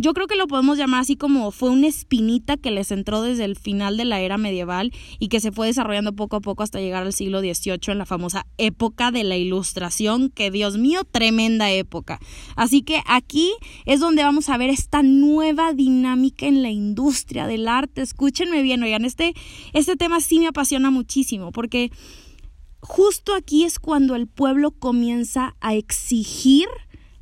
Yo 0.00 0.14
creo 0.14 0.28
que 0.28 0.36
lo 0.36 0.46
podemos 0.46 0.78
llamar 0.78 1.00
así 1.00 1.16
como 1.16 1.50
fue 1.50 1.70
una 1.70 1.88
espinita 1.88 2.56
que 2.56 2.70
les 2.70 2.92
entró 2.92 3.20
desde 3.20 3.44
el 3.44 3.56
final 3.56 3.96
de 3.96 4.04
la 4.04 4.20
era 4.20 4.38
medieval 4.38 4.92
y 5.18 5.26
que 5.26 5.40
se 5.40 5.50
fue 5.50 5.66
desarrollando 5.66 6.12
poco 6.12 6.36
a 6.36 6.40
poco 6.40 6.62
hasta 6.62 6.78
llegar 6.78 7.02
al 7.02 7.12
siglo 7.12 7.40
XVIII 7.40 7.80
en 7.88 7.98
la 7.98 8.06
famosa 8.06 8.46
época 8.58 9.10
de 9.10 9.24
la 9.24 9.36
Ilustración, 9.36 10.30
que 10.30 10.52
Dios 10.52 10.78
mío, 10.78 11.02
tremenda 11.02 11.72
época. 11.72 12.20
Así 12.54 12.82
que 12.82 13.02
aquí 13.06 13.50
es 13.86 13.98
donde 13.98 14.22
vamos 14.22 14.48
a 14.50 14.56
ver 14.56 14.70
esta 14.70 15.02
nueva 15.02 15.72
dinámica 15.72 16.46
en 16.46 16.62
la 16.62 16.70
industria 16.70 17.48
del 17.48 17.66
arte. 17.66 18.00
Escúchenme 18.00 18.62
bien, 18.62 18.80
oigan, 18.84 19.04
este, 19.04 19.34
este 19.72 19.96
tema 19.96 20.20
sí 20.20 20.38
me 20.38 20.46
apasiona 20.46 20.92
muchísimo 20.92 21.50
porque 21.50 21.90
justo 22.78 23.34
aquí 23.34 23.64
es 23.64 23.80
cuando 23.80 24.14
el 24.14 24.28
pueblo 24.28 24.70
comienza 24.70 25.56
a 25.60 25.74
exigir 25.74 26.68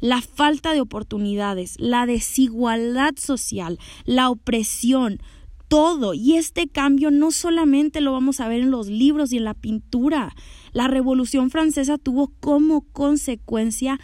la 0.00 0.20
falta 0.20 0.72
de 0.72 0.80
oportunidades, 0.80 1.76
la 1.78 2.06
desigualdad 2.06 3.14
social, 3.16 3.78
la 4.04 4.30
opresión, 4.30 5.20
todo. 5.68 6.14
Y 6.14 6.34
este 6.34 6.68
cambio 6.68 7.10
no 7.10 7.30
solamente 7.30 8.00
lo 8.00 8.12
vamos 8.12 8.40
a 8.40 8.48
ver 8.48 8.60
en 8.60 8.70
los 8.70 8.88
libros 8.88 9.32
y 9.32 9.38
en 9.38 9.44
la 9.44 9.54
pintura. 9.54 10.34
La 10.72 10.88
Revolución 10.88 11.50
Francesa 11.50 11.98
tuvo 11.98 12.32
como 12.40 12.82
consecuencia 12.92 13.98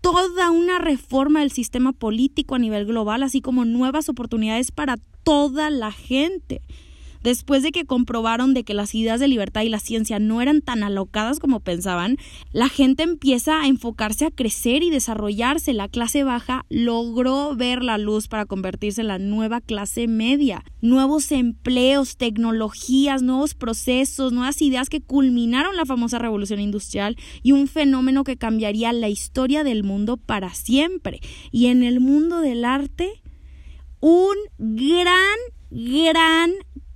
toda 0.00 0.50
una 0.50 0.78
reforma 0.78 1.40
del 1.40 1.50
sistema 1.50 1.92
político 1.92 2.54
a 2.54 2.58
nivel 2.58 2.84
global, 2.84 3.22
así 3.22 3.40
como 3.40 3.64
nuevas 3.64 4.08
oportunidades 4.08 4.70
para 4.70 4.96
toda 5.22 5.70
la 5.70 5.92
gente. 5.92 6.60
Después 7.24 7.62
de 7.62 7.72
que 7.72 7.86
comprobaron 7.86 8.52
de 8.52 8.64
que 8.64 8.74
las 8.74 8.94
ideas 8.94 9.18
de 9.18 9.28
libertad 9.28 9.62
y 9.62 9.70
la 9.70 9.78
ciencia 9.78 10.18
no 10.18 10.42
eran 10.42 10.60
tan 10.60 10.82
alocadas 10.82 11.38
como 11.38 11.60
pensaban, 11.60 12.18
la 12.52 12.68
gente 12.68 13.02
empieza 13.02 13.62
a 13.62 13.66
enfocarse 13.66 14.26
a 14.26 14.30
crecer 14.30 14.82
y 14.82 14.90
desarrollarse. 14.90 15.72
La 15.72 15.88
clase 15.88 16.22
baja 16.22 16.66
logró 16.68 17.56
ver 17.56 17.82
la 17.82 17.96
luz 17.96 18.28
para 18.28 18.44
convertirse 18.44 19.00
en 19.00 19.08
la 19.08 19.18
nueva 19.18 19.62
clase 19.62 20.06
media. 20.06 20.64
Nuevos 20.82 21.32
empleos, 21.32 22.18
tecnologías, 22.18 23.22
nuevos 23.22 23.54
procesos, 23.54 24.34
nuevas 24.34 24.60
ideas 24.60 24.90
que 24.90 25.00
culminaron 25.00 25.76
la 25.76 25.86
famosa 25.86 26.18
revolución 26.18 26.60
industrial 26.60 27.16
y 27.42 27.52
un 27.52 27.68
fenómeno 27.68 28.24
que 28.24 28.36
cambiaría 28.36 28.92
la 28.92 29.08
historia 29.08 29.64
del 29.64 29.82
mundo 29.82 30.18
para 30.18 30.52
siempre. 30.52 31.20
Y 31.50 31.68
en 31.68 31.84
el 31.84 32.00
mundo 32.00 32.42
del 32.42 32.66
arte, 32.66 33.22
un 34.00 34.36
gran, 34.58 35.38
gran 35.70 36.52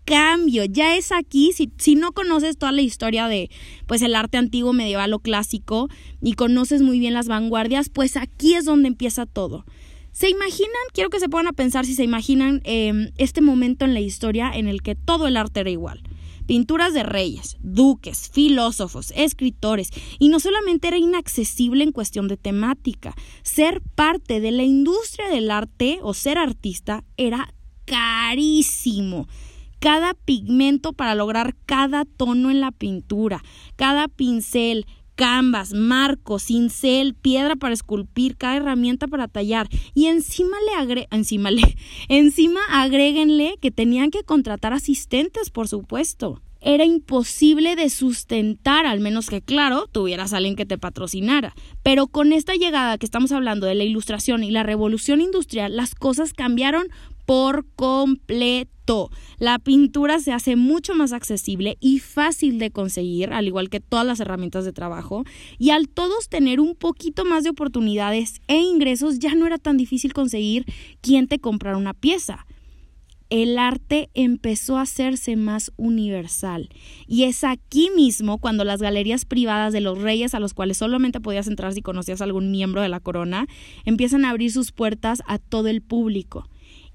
cambio. 0.09 0.65
Ya 0.65 0.97
es 0.97 1.13
aquí, 1.13 1.53
si, 1.53 1.95
no 1.95 2.13
conoces 2.13 2.57
toda 2.57 2.73
la 2.73 2.81
historia 2.81 3.29
de 3.29 3.51
pues 3.87 4.01
el 4.01 4.15
arte 4.15 4.39
antiguo, 4.39 4.73
medieval 4.73 5.13
o 5.13 5.19
clásico 5.19 5.89
y 6.23 6.33
conoces 6.33 6.81
muy 6.81 6.99
bien 6.99 7.13
las 7.13 7.29
vanguardias, 7.29 7.91
pues 7.91 8.17
aquí 8.17 8.55
es 8.55 8.65
donde 8.65 8.89
empieza 8.89 9.27
todo. 9.27 9.67
¿Se 10.13 10.31
imaginan? 10.31 10.73
Quiero 10.95 11.11
que 11.11 11.21
se 11.21 11.29
pongan 11.29 11.49
a 11.49 11.53
pensar 11.53 11.85
si 11.85 11.95
se 11.95 12.05
imaginan 12.05 12.63
em, 12.65 13.11
este 13.19 13.43
momento 13.43 13.85
en 13.85 13.93
la 13.93 14.01
historia 14.01 14.51
en 14.51 14.67
el 14.67 14.81
que 14.81 14.95
todo 14.95 15.27
el 15.27 15.37
arte 15.37 15.61
era 15.61 15.71
igual. 15.71 16.03
Pinturas 16.47 16.95
de 16.95 17.03
reyes, 17.03 17.59
duques, 17.61 18.31
filósofos, 18.33 19.13
escritores, 19.15 19.91
y 20.19 20.31
no 20.31 20.41
solamente 20.41 20.89
era 20.89 20.97
inaccesible 20.97 21.85
en 21.85 21.93
cuestión 21.93 22.27
de 22.29 22.39
temática, 22.39 23.15
ser 23.43 23.83
parte 23.95 24.41
de 24.41 24.53
la 24.53 24.63
industria 24.63 25.29
del 25.29 25.51
arte 25.51 25.99
o 26.01 26.15
ser 26.15 26.39
artista 26.39 27.05
era 27.19 27.53
carísimo 27.85 29.29
cada 29.79 30.15
pigmento 30.15 30.93
para 30.93 31.15
lograr 31.15 31.55
cada 31.67 32.05
tono 32.05 32.51
en 32.51 32.61
la 32.61 32.73
pintura, 32.73 33.43
cada 33.77 34.09
pincel, 34.09 34.87
canvas, 35.19 35.73
marco, 35.73 36.39
cincel, 36.39 37.15
piedra 37.15 37.57
para 37.57 37.75
esculpir, 37.75 38.37
cada 38.37 38.57
herramienta 38.57 39.09
para 39.09 39.27
tallar 39.27 39.69
y 39.93 40.07
encima 40.07 40.57
le 40.65 40.81
agre 40.81 41.09
encima 41.11 41.51
le 41.51 41.63
encima 42.09 42.61
agréguenle 42.71 43.57
que 43.61 43.73
tenían 43.73 44.13
que 44.13 44.23
contratar 44.23 44.73
asistentes, 44.73 45.51
por 45.51 45.67
supuesto. 45.67 46.41
Era 46.61 46.85
imposible 46.85 47.77
de 47.77 47.89
sustentar, 47.89 48.85
al 48.85 48.99
menos 48.99 49.29
que, 49.29 49.43
claro, 49.43 49.87
tuvieras 49.87 50.33
alguien 50.33 50.57
que 50.57 50.67
te 50.67 50.77
patrocinara. 50.77 51.55
Pero 51.85 52.09
con 52.09 52.33
esta 52.33 52.55
llegada 52.55 52.99
que 52.99 53.07
estamos 53.07 53.31
hablando 53.31 53.67
de 53.67 53.77
la 53.77 53.85
ilustración 53.85 54.43
y 54.43 54.51
la 54.51 54.65
revolución 54.65 55.21
industrial, 55.21 55.77
las 55.77 55.95
cosas 55.95 56.33
cambiaron 56.33 56.89
por 57.29 57.67
completo. 57.77 59.11
La 59.39 59.59
pintura 59.59 60.19
se 60.19 60.33
hace 60.33 60.57
mucho 60.57 60.95
más 60.95 61.13
accesible 61.13 61.77
y 61.79 61.99
fácil 61.99 62.59
de 62.59 62.71
conseguir, 62.71 63.35
al 63.35 63.47
igual 63.47 63.69
que 63.69 63.81
todas 63.81 64.07
las 64.07 64.19
herramientas 64.21 64.65
de 64.65 64.73
trabajo, 64.73 65.25
y 65.59 65.69
al 65.69 65.91
todos 65.91 66.31
tener 66.31 66.59
un 66.59 66.75
poquito 66.75 67.27
más 67.27 67.45
de 67.45 67.51
oportunidades 67.51 68.41
e 68.49 68.57
ingresos, 68.57 69.19
ya 69.19 69.35
no 69.35 69.47
era 69.47 69.59
tan 69.59 69.77
difícil 69.77 70.15
conseguir 70.15 70.65
quien 71.03 71.29
te 71.29 71.39
comprara 71.39 71.77
una 71.77 71.93
pieza 71.93 72.47
el 73.29 73.59
arte 73.59 74.09
empezó 74.15 74.79
a 74.79 74.83
hacerse 74.83 75.37
más 75.37 75.71
universal. 75.77 76.71
Y 77.07 77.25
es 77.25 77.45
aquí 77.45 77.91
mismo 77.95 78.39
cuando 78.39 78.65
las 78.65 78.81
galerías 78.81 79.27
privadas 79.27 79.75
de 79.75 79.83
los 79.83 79.99
reyes, 79.99 80.33
a 80.33 80.41
los 80.41 80.55
cuales 80.55 80.79
solamente 80.79 81.21
podías 81.21 81.47
entrar 81.47 81.75
si 81.75 81.83
conocías 81.83 82.23
a 82.23 82.25
algún 82.25 82.51
miembro 82.51 82.81
de 82.81 82.89
la 82.89 83.01
corona, 83.01 83.47
empiezan 83.85 84.25
a 84.25 84.31
abrir 84.31 84.51
sus 84.51 84.73
puertas 84.73 85.23
a 85.27 85.37
todo 85.37 85.69
el 85.69 85.83
público 85.83 86.49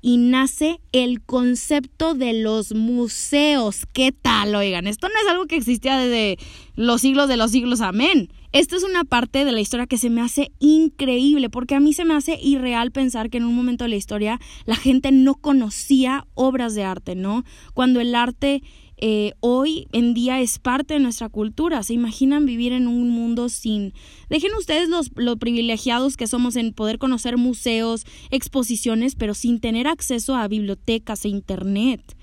y 0.06 0.18
nace 0.18 0.82
el 0.92 1.22
concepto 1.22 2.14
de 2.14 2.34
los 2.34 2.76
museos. 2.76 3.88
¿Qué 3.94 4.12
tal? 4.12 4.54
Oigan, 4.54 4.86
esto 4.86 5.08
no 5.08 5.14
es 5.24 5.32
algo 5.32 5.48
que 5.48 5.56
existía 5.56 5.98
desde 5.98 6.38
los 6.76 7.00
siglos 7.00 7.30
de 7.30 7.38
los 7.38 7.52
siglos, 7.52 7.80
amén. 7.80 8.30
Esto 8.52 8.76
es 8.76 8.84
una 8.84 9.06
parte 9.06 9.46
de 9.46 9.54
la 9.54 9.62
historia 9.62 9.88
que 9.88 9.98
se 9.98 10.10
me 10.10 10.22
hace 10.22 10.52
increíble, 10.60 11.50
porque 11.50 11.74
a 11.74 11.80
mí 11.80 11.94
se 11.94 12.04
me 12.04 12.16
hace 12.16 12.38
irreal 12.40 12.92
pensar 12.92 13.30
que 13.30 13.38
en 13.38 13.46
un 13.46 13.56
momento 13.56 13.86
de 13.86 13.92
la 13.92 13.96
historia 13.96 14.42
la 14.66 14.76
gente 14.76 15.14
no 15.14 15.36
conocía 15.36 16.28
obras 16.34 16.76
de 16.76 16.84
arte, 16.84 17.16
¿no? 17.16 17.46
Cuando 17.74 18.02
el 18.02 18.14
arte 18.14 18.62
eh, 19.06 19.34
hoy 19.42 19.90
en 19.92 20.14
día 20.14 20.40
es 20.40 20.60
parte 20.60 20.94
de 20.94 21.02
nuestra 21.02 21.28
cultura. 21.28 21.84
¿Se 21.84 21.94
imaginan 21.94 22.46
vivir 22.46 22.72
en 22.72 22.88
un 22.88 23.10
mundo 23.10 23.50
sin... 23.50 23.92
Dejen 24.30 24.54
ustedes 24.58 24.88
los, 24.88 25.12
los 25.18 25.36
privilegiados 25.36 26.16
que 26.16 26.26
somos 26.26 26.56
en 26.56 26.72
poder 26.72 27.00
conocer 27.00 27.36
museos, 27.36 28.06
exposiciones, 28.32 29.16
pero 29.16 29.34
sin 29.34 29.60
tener 29.60 29.90
acceso 29.90 30.38
a 30.38 30.48
bibliotecas 30.48 31.26
e 31.26 31.28
internet. 31.28 32.16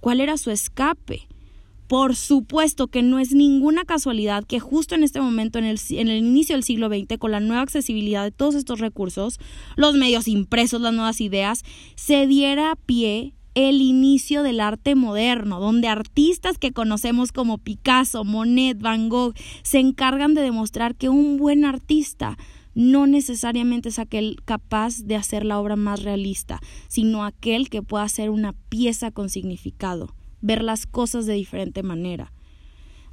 ¿Cuál 0.00 0.20
era 0.20 0.36
su 0.36 0.50
escape? 0.50 1.28
Por 1.86 2.16
supuesto 2.16 2.88
que 2.88 3.04
no 3.04 3.20
es 3.20 3.32
ninguna 3.32 3.84
casualidad 3.84 4.42
que 4.42 4.58
justo 4.58 4.96
en 4.96 5.04
este 5.04 5.20
momento, 5.20 5.60
en 5.60 5.66
el, 5.66 5.78
en 5.90 6.08
el, 6.08 6.18
inicio 6.18 6.56
del 6.56 6.64
siglo 6.64 6.88
XX, 6.88 7.16
con 7.16 7.30
la 7.30 7.38
nueva 7.38 7.62
accesibilidad 7.62 8.24
de 8.24 8.32
todos 8.32 8.56
estos 8.56 8.80
recursos, 8.80 9.38
los 9.76 9.94
medios 9.94 10.26
impresos, 10.26 10.80
las 10.80 10.94
nuevas 10.94 11.20
ideas, 11.20 11.62
se 11.94 12.26
diera 12.26 12.74
pie 12.86 13.34
el 13.54 13.80
inicio 13.80 14.42
del 14.42 14.60
arte 14.60 14.94
moderno, 14.94 15.60
donde 15.60 15.88
artistas 15.88 16.58
que 16.58 16.72
conocemos 16.72 17.32
como 17.32 17.58
Picasso, 17.58 18.24
Monet, 18.24 18.78
Van 18.80 19.08
Gogh 19.08 19.34
se 19.62 19.78
encargan 19.78 20.34
de 20.34 20.42
demostrar 20.42 20.96
que 20.96 21.08
un 21.08 21.36
buen 21.36 21.64
artista 21.64 22.36
no 22.74 23.06
necesariamente 23.06 23.88
es 23.88 23.98
aquel 23.98 24.36
capaz 24.44 25.04
de 25.04 25.16
hacer 25.16 25.44
la 25.44 25.60
obra 25.60 25.76
más 25.76 26.02
realista, 26.02 26.60
sino 26.88 27.24
aquel 27.24 27.70
que 27.70 27.82
pueda 27.82 28.02
hacer 28.02 28.30
una 28.30 28.52
pieza 28.68 29.12
con 29.12 29.28
significado, 29.28 30.14
ver 30.40 30.64
las 30.64 30.86
cosas 30.86 31.26
de 31.26 31.34
diferente 31.34 31.82
manera 31.82 32.32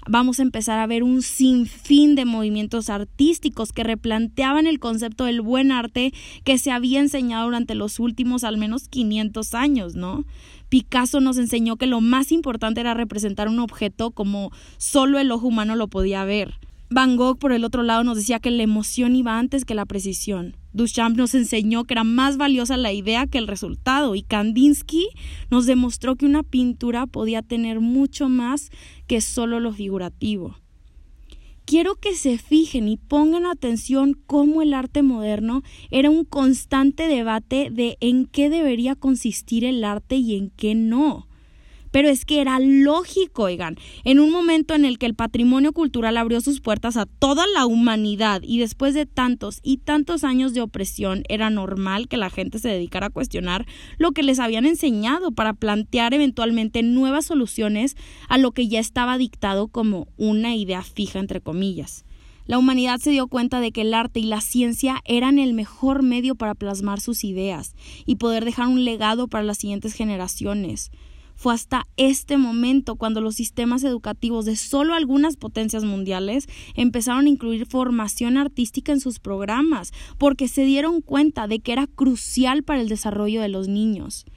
vamos 0.08 0.40
a 0.40 0.44
empezar 0.44 0.80
a 0.80 0.88
ver 0.88 1.04
un 1.04 1.22
sinfín 1.22 2.16
de 2.16 2.26
movimientos 2.26 2.90
artísticos 2.90 3.72
que 3.72 3.84
replanteaban 3.84 4.68
el 4.68 4.80
concepto 4.80 5.26
del 5.26 5.42
buen 5.42 5.72
arte 5.72 6.14
que 6.44 6.58
se 6.58 6.72
había 6.72 7.00
enseñado 7.00 7.46
durante 7.46 7.76
los 7.76 8.00
últimos 8.00 8.44
al 8.44 8.58
menos 8.58 8.88
500 8.88 9.54
años, 9.54 9.96
¿no? 9.96 10.26
Picasso 10.70 11.20
nos 11.20 11.38
enseñó 11.38 11.76
que 11.76 11.86
lo 11.86 12.00
más 12.00 12.32
importante 12.32 12.80
era 12.80 12.94
representar 12.94 13.50
un 13.50 13.60
objeto 13.60 14.12
como 14.12 14.52
solo 14.78 15.20
el 15.20 15.32
ojo 15.32 15.48
humano 15.48 15.76
lo 15.76 15.88
podía 15.88 16.24
ver. 16.24 16.56
Van 16.94 17.16
Gogh, 17.16 17.38
por 17.38 17.54
el 17.54 17.64
otro 17.64 17.84
lado, 17.84 18.04
nos 18.04 18.18
decía 18.18 18.42
que 18.42 18.52
la 18.52 18.64
emoción 18.64 19.16
iba 19.16 19.40
antes 19.40 19.64
que 19.64 19.76
la 19.76 19.86
precisión. 19.86 20.58
Duchamp 20.74 21.16
nos 21.16 21.34
enseñó 21.34 21.86
que 21.86 21.94
era 21.94 22.04
más 22.04 22.36
valiosa 22.36 22.76
la 22.76 22.92
idea 22.92 23.28
que 23.28 23.38
el 23.38 23.48
resultado 23.48 24.14
y 24.14 24.24
Kandinsky 24.24 25.08
nos 25.50 25.66
demostró 25.66 26.18
que 26.18 26.26
una 26.26 26.44
pintura 26.44 27.08
podía 27.08 27.44
tener 27.44 27.80
mucho 27.80 28.28
más 28.28 28.72
que 29.08 29.22
solo 29.22 29.62
lo 29.62 29.72
figurativo. 29.72 30.58
Quiero 31.64 31.96
que 31.96 32.14
se 32.14 32.38
fijen 32.38 32.90
y 32.90 32.98
pongan 32.98 33.46
atención 33.46 34.20
cómo 34.26 34.62
el 34.62 34.74
arte 34.74 35.02
moderno 35.02 35.64
era 35.92 36.10
un 36.10 36.26
constante 36.26 37.08
debate 37.08 37.70
de 37.72 37.96
en 38.02 38.26
qué 38.26 38.50
debería 38.50 38.98
consistir 38.98 39.64
el 39.64 39.86
arte 39.86 40.18
y 40.18 40.36
en 40.36 40.50
qué 40.50 40.76
no. 40.76 41.30
Pero 41.92 42.10
es 42.10 42.26
que 42.26 42.42
era 42.42 42.60
lógico, 42.60 43.44
oigan, 43.44 43.76
en 44.04 44.20
un 44.20 44.32
momento 44.32 44.74
en 44.74 44.86
el 44.86 44.98
que 44.98 45.06
el 45.06 45.16
patrimonio 45.16 45.74
cultural 45.74 46.18
abrió 46.18 46.42
sus 46.42 46.62
puertas 46.62 46.98
a 46.98 47.06
toda 47.06 47.46
la 47.48 47.66
humanidad 47.66 48.42
y 48.44 48.60
después 48.60 48.94
de 48.94 49.06
tantos 49.06 49.60
y 49.62 49.78
tantos 49.78 50.24
años 50.24 50.54
de 50.54 50.62
opresión 50.62 51.24
era 51.30 51.50
normal 51.50 52.08
que 52.08 52.18
la 52.18 52.30
gente 52.30 52.60
se 52.60 52.70
dedicara 52.70 53.08
a 53.08 53.12
cuestionar 53.12 53.66
lo 53.98 54.12
que 54.12 54.24
les 54.24 54.40
habían 54.40 54.66
enseñado 54.66 55.32
para 55.32 55.54
plantear 55.54 56.14
eventualmente 56.14 56.84
nuevas 56.84 57.26
soluciones 57.26 57.96
a 58.30 58.38
lo 58.38 58.52
que 58.52 58.68
ya 58.68 58.80
estaba 58.80 59.18
dictado 59.18 59.68
como 59.68 60.08
una 60.18 60.56
idea 60.56 60.82
fija 60.82 61.20
entre 61.20 61.42
comillas. 61.42 62.06
La 62.46 62.58
humanidad 62.58 63.00
se 63.00 63.12
dio 63.12 63.28
cuenta 63.28 63.60
de 63.60 63.72
que 63.72 63.82
el 63.82 63.94
arte 63.94 64.20
y 64.20 64.24
la 64.24 64.42
ciencia 64.42 64.98
eran 65.06 65.40
el 65.40 65.54
mejor 65.54 66.04
medio 66.04 66.36
para 66.36 66.56
plasmar 66.56 67.00
sus 67.00 67.24
ideas 67.24 67.76
y 68.06 68.16
poder 68.16 68.46
dejar 68.46 68.68
un 68.68 68.84
legado 68.84 69.28
para 69.28 69.44
las 69.44 69.60
siguientes 69.60 69.94
generaciones. 69.94 70.92
Fue 71.42 71.56
hasta 71.56 71.88
este 71.98 72.38
momento 72.38 72.98
cuando 72.98 73.20
los 73.20 73.34
sistemas 73.34 73.84
educativos 73.84 74.46
de 74.46 74.56
solo 74.56 74.94
algunas 74.94 75.38
potencias 75.38 75.84
mundiales 75.84 76.48
empezaron 76.76 77.26
a 77.26 77.30
incluir 77.30 77.66
formación 77.66 78.38
artística 78.38 78.92
en 78.92 79.00
sus 79.00 79.18
programas, 79.18 79.92
porque 80.20 80.48
se 80.48 80.66
dieron 80.66 81.02
cuenta 81.02 81.48
de 81.48 81.58
que 81.58 81.72
era 81.72 81.88
crucial 81.88 82.62
para 82.62 82.80
el 82.80 82.90
desarrollo 82.90 83.42
de 83.42 83.50
los 83.50 83.68
niños 83.68 84.28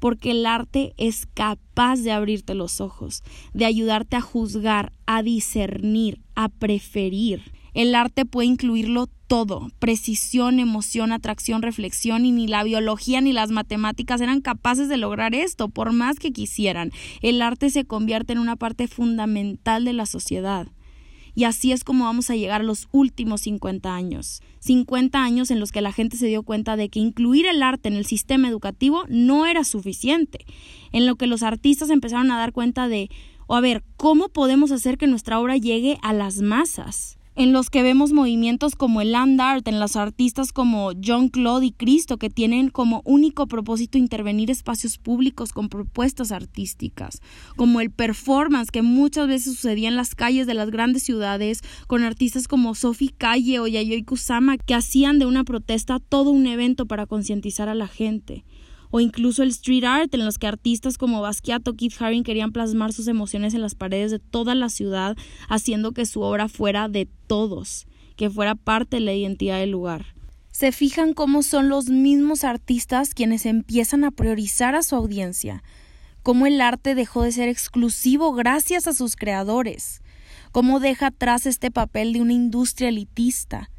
porque 0.00 0.30
el 0.32 0.46
arte 0.46 0.94
es 0.96 1.26
capaz 1.34 2.00
de 2.00 2.10
abrirte 2.10 2.54
los 2.54 2.80
ojos, 2.80 3.22
de 3.52 3.66
ayudarte 3.66 4.16
a 4.16 4.22
juzgar, 4.22 4.92
a 5.04 5.22
discernir, 5.22 6.22
a 6.34 6.48
preferir. 6.48 7.52
El 7.74 7.94
arte 7.94 8.24
puede 8.24 8.48
incluirlo 8.48 9.08
todo, 9.26 9.70
precisión, 9.78 10.58
emoción, 10.58 11.12
atracción, 11.12 11.62
reflexión, 11.62 12.26
y 12.26 12.32
ni 12.32 12.48
la 12.48 12.64
biología 12.64 13.20
ni 13.20 13.32
las 13.32 13.50
matemáticas 13.50 14.20
eran 14.20 14.40
capaces 14.40 14.88
de 14.88 14.96
lograr 14.96 15.34
esto, 15.34 15.68
por 15.68 15.92
más 15.92 16.18
que 16.18 16.32
quisieran. 16.32 16.90
El 17.22 17.40
arte 17.42 17.70
se 17.70 17.84
convierte 17.84 18.32
en 18.32 18.40
una 18.40 18.56
parte 18.56 18.88
fundamental 18.88 19.84
de 19.84 19.92
la 19.92 20.06
sociedad. 20.06 20.66
Y 21.34 21.44
así 21.44 21.70
es 21.72 21.84
como 21.84 22.06
vamos 22.06 22.28
a 22.28 22.36
llegar 22.36 22.60
a 22.60 22.64
los 22.64 22.88
últimos 22.90 23.42
50 23.42 23.94
años. 23.94 24.42
50 24.58 25.22
años 25.22 25.50
en 25.50 25.60
los 25.60 25.70
que 25.70 25.80
la 25.80 25.92
gente 25.92 26.16
se 26.16 26.26
dio 26.26 26.42
cuenta 26.42 26.76
de 26.76 26.88
que 26.88 26.98
incluir 26.98 27.46
el 27.46 27.62
arte 27.62 27.88
en 27.88 27.94
el 27.94 28.06
sistema 28.06 28.48
educativo 28.48 29.04
no 29.08 29.46
era 29.46 29.64
suficiente. 29.64 30.44
En 30.92 31.06
lo 31.06 31.16
que 31.16 31.28
los 31.28 31.42
artistas 31.42 31.90
empezaron 31.90 32.30
a 32.30 32.38
dar 32.38 32.52
cuenta 32.52 32.88
de, 32.88 33.10
o 33.46 33.54
a 33.54 33.60
ver, 33.60 33.84
¿cómo 33.96 34.28
podemos 34.28 34.72
hacer 34.72 34.98
que 34.98 35.06
nuestra 35.06 35.38
obra 35.38 35.56
llegue 35.56 35.98
a 36.02 36.12
las 36.12 36.42
masas? 36.42 37.19
En 37.36 37.52
los 37.52 37.70
que 37.70 37.82
vemos 37.82 38.12
movimientos 38.12 38.74
como 38.74 39.00
el 39.00 39.12
land 39.12 39.40
art, 39.40 39.66
en 39.68 39.80
los 39.80 39.96
artistas 39.96 40.52
como 40.52 40.92
John 41.02 41.28
Claude 41.28 41.66
y 41.66 41.72
Cristo, 41.72 42.18
que 42.18 42.30
tienen 42.30 42.68
como 42.68 43.02
único 43.04 43.46
propósito 43.46 43.98
intervenir 43.98 44.50
espacios 44.50 44.98
públicos 44.98 45.52
con 45.52 45.68
propuestas 45.68 46.32
artísticas, 46.32 47.20
como 47.56 47.80
el 47.80 47.90
performance 47.90 48.70
que 48.70 48.82
muchas 48.82 49.28
veces 49.28 49.54
sucedía 49.54 49.88
en 49.88 49.96
las 49.96 50.14
calles 50.14 50.46
de 50.46 50.54
las 50.54 50.70
grandes 50.70 51.02
ciudades, 51.02 51.60
con 51.86 52.02
artistas 52.02 52.48
como 52.48 52.74
Sophie 52.74 53.14
Calle 53.16 53.60
o 53.60 53.66
Yayoi 53.66 54.02
Kusama, 54.02 54.58
que 54.58 54.74
hacían 54.74 55.18
de 55.18 55.26
una 55.26 55.44
protesta 55.44 56.00
todo 56.00 56.30
un 56.30 56.46
evento 56.46 56.86
para 56.86 57.06
concientizar 57.06 57.68
a 57.68 57.74
la 57.74 57.88
gente 57.88 58.44
o 58.90 59.00
incluso 59.00 59.42
el 59.42 59.50
street 59.50 59.84
art 59.84 60.14
en 60.14 60.24
los 60.24 60.38
que 60.38 60.46
artistas 60.46 60.98
como 60.98 61.20
Basquiat 61.20 61.66
o 61.68 61.74
Keith 61.74 62.00
Haring 62.00 62.24
querían 62.24 62.52
plasmar 62.52 62.92
sus 62.92 63.08
emociones 63.08 63.54
en 63.54 63.62
las 63.62 63.74
paredes 63.74 64.10
de 64.10 64.18
toda 64.18 64.54
la 64.54 64.68
ciudad, 64.68 65.16
haciendo 65.48 65.92
que 65.92 66.06
su 66.06 66.22
obra 66.22 66.48
fuera 66.48 66.88
de 66.88 67.08
todos, 67.26 67.86
que 68.16 68.30
fuera 68.30 68.54
parte 68.54 68.96
de 68.96 69.00
la 69.00 69.14
identidad 69.14 69.58
del 69.58 69.70
lugar. 69.70 70.14
Se 70.50 70.72
fijan 70.72 71.14
cómo 71.14 71.42
son 71.42 71.68
los 71.68 71.88
mismos 71.88 72.44
artistas 72.44 73.14
quienes 73.14 73.46
empiezan 73.46 74.04
a 74.04 74.10
priorizar 74.10 74.74
a 74.74 74.82
su 74.82 74.96
audiencia, 74.96 75.62
cómo 76.22 76.46
el 76.46 76.60
arte 76.60 76.94
dejó 76.94 77.22
de 77.22 77.32
ser 77.32 77.48
exclusivo 77.48 78.32
gracias 78.32 78.86
a 78.86 78.92
sus 78.92 79.16
creadores, 79.16 80.02
cómo 80.52 80.80
deja 80.80 81.06
atrás 81.06 81.46
este 81.46 81.70
papel 81.70 82.12
de 82.12 82.20
una 82.20 82.32
industria 82.32 82.88
elitista, 82.88 83.70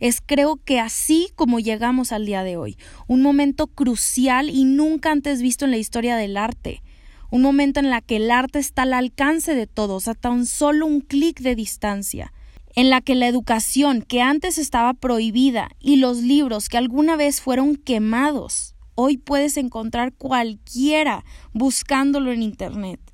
es 0.00 0.20
creo 0.24 0.56
que 0.56 0.80
así 0.80 1.30
como 1.34 1.60
llegamos 1.60 2.12
al 2.12 2.26
día 2.26 2.44
de 2.44 2.56
hoy, 2.56 2.76
un 3.06 3.22
momento 3.22 3.66
crucial 3.66 4.50
y 4.50 4.64
nunca 4.64 5.10
antes 5.10 5.42
visto 5.42 5.64
en 5.64 5.72
la 5.72 5.76
historia 5.76 6.16
del 6.16 6.36
arte, 6.36 6.82
un 7.30 7.42
momento 7.42 7.80
en 7.80 7.90
la 7.90 8.00
que 8.00 8.16
el 8.16 8.30
arte 8.30 8.58
está 8.58 8.82
al 8.82 8.92
alcance 8.92 9.54
de 9.54 9.66
todos, 9.66 10.08
a 10.08 10.14
tan 10.14 10.46
solo 10.46 10.86
un 10.86 11.00
clic 11.00 11.40
de 11.40 11.54
distancia, 11.54 12.32
en 12.74 12.90
la 12.90 13.00
que 13.00 13.14
la 13.14 13.28
educación 13.28 14.02
que 14.02 14.22
antes 14.22 14.56
estaba 14.56 14.94
prohibida 14.94 15.70
y 15.80 15.96
los 15.96 16.18
libros 16.18 16.68
que 16.68 16.78
alguna 16.78 17.16
vez 17.16 17.40
fueron 17.40 17.76
quemados, 17.76 18.74
hoy 18.94 19.16
puedes 19.16 19.56
encontrar 19.56 20.12
cualquiera 20.12 21.24
buscándolo 21.52 22.32
en 22.32 22.42
Internet 22.42 23.07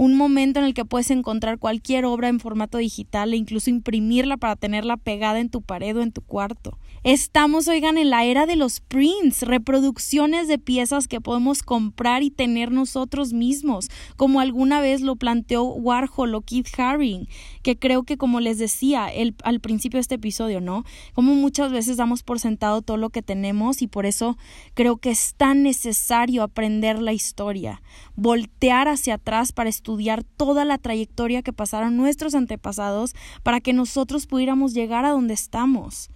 un 0.00 0.16
momento 0.16 0.60
en 0.60 0.64
el 0.64 0.72
que 0.72 0.86
puedes 0.86 1.10
encontrar 1.10 1.58
cualquier 1.58 2.06
obra 2.06 2.28
en 2.28 2.40
formato 2.40 2.78
digital 2.78 3.34
e 3.34 3.36
incluso 3.36 3.68
imprimirla 3.68 4.38
para 4.38 4.56
tenerla 4.56 4.96
pegada 4.96 5.40
en 5.40 5.50
tu 5.50 5.60
pared 5.60 5.94
o 5.94 6.00
en 6.00 6.10
tu 6.10 6.22
cuarto. 6.22 6.78
Estamos, 7.04 7.68
oigan, 7.68 7.98
en 7.98 8.08
la 8.08 8.24
era 8.24 8.46
de 8.46 8.56
los 8.56 8.80
prints, 8.80 9.42
reproducciones 9.42 10.48
de 10.48 10.58
piezas 10.58 11.06
que 11.06 11.20
podemos 11.20 11.62
comprar 11.62 12.22
y 12.22 12.30
tener 12.30 12.72
nosotros 12.72 13.34
mismos, 13.34 13.90
como 14.16 14.40
alguna 14.40 14.80
vez 14.80 15.02
lo 15.02 15.16
planteó 15.16 15.64
Warhol 15.64 16.34
o 16.34 16.40
Keith 16.40 16.68
Haring, 16.78 17.28
que 17.62 17.78
creo 17.78 18.04
que 18.04 18.16
como 18.16 18.40
les 18.40 18.58
decía 18.58 19.08
el, 19.08 19.34
al 19.44 19.60
principio 19.60 19.98
de 19.98 20.02
este 20.02 20.14
episodio, 20.14 20.62
¿no? 20.62 20.84
Como 21.12 21.34
muchas 21.34 21.72
veces 21.72 21.98
damos 21.98 22.22
por 22.22 22.40
sentado 22.40 22.80
todo 22.80 22.96
lo 22.96 23.10
que 23.10 23.20
tenemos 23.20 23.82
y 23.82 23.86
por 23.86 24.06
eso 24.06 24.38
creo 24.72 24.96
que 24.96 25.10
es 25.10 25.34
tan 25.34 25.62
necesario 25.62 26.42
aprender 26.42 27.02
la 27.02 27.12
historia, 27.12 27.82
voltear 28.16 28.88
hacia 28.88 29.14
atrás 29.14 29.52
para 29.52 29.68
estudiar 29.68 29.89
toda 30.36 30.64
la 30.64 30.78
trayectoria 30.78 31.42
que 31.42 31.52
pasaron 31.52 31.96
nuestros 31.96 32.34
antepasados 32.34 33.14
para 33.42 33.60
que 33.60 33.72
nosotros 33.72 34.26
pudiéramos 34.26 34.74
llegar 34.74 35.04
a 35.04 35.10
donde 35.10 35.34
estamos. 35.34 36.10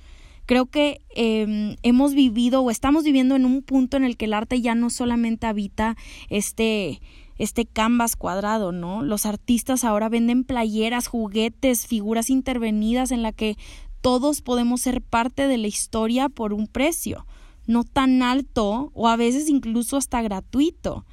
Creo 0.47 0.67
que 0.67 1.01
em, 1.15 1.77
hemos 1.83 2.15
vivido 2.15 2.61
o 2.63 2.71
estamos 2.71 3.05
viviendo 3.05 3.35
en 3.35 3.47
un 3.47 3.63
punto 3.63 3.97
en 3.97 4.05
el 4.05 4.17
que 4.17 4.27
el 4.27 4.35
arte 4.35 4.61
ya 4.61 4.75
no 4.75 4.91
solamente 4.91 5.47
habita 5.47 5.97
este 6.29 7.01
este 7.37 7.67
canvas 7.67 8.15
cuadrado, 8.15 8.71
¿no? 8.71 9.03
Los 9.03 9.27
artistas 9.27 9.83
ahora 9.83 10.09
venden 10.09 10.45
playeras, 10.45 11.09
juguetes, 11.09 11.87
figuras 11.87 12.31
intervenidas 12.31 13.11
en 13.11 13.23
la 13.23 13.33
que 13.33 13.57
todos 14.01 14.41
podemos 14.41 14.83
ser 14.83 15.01
parte 15.01 15.49
de 15.49 15.59
la 15.59 15.67
historia 15.67 16.29
por 16.29 16.53
un 16.53 16.69
precio, 16.69 17.27
no 17.67 17.83
tan 17.83 18.23
alto 18.23 18.93
o 18.95 19.09
a 19.09 19.17
veces 19.17 19.49
incluso 19.49 19.97
hasta 19.97 20.23
gratuito. 20.23 21.05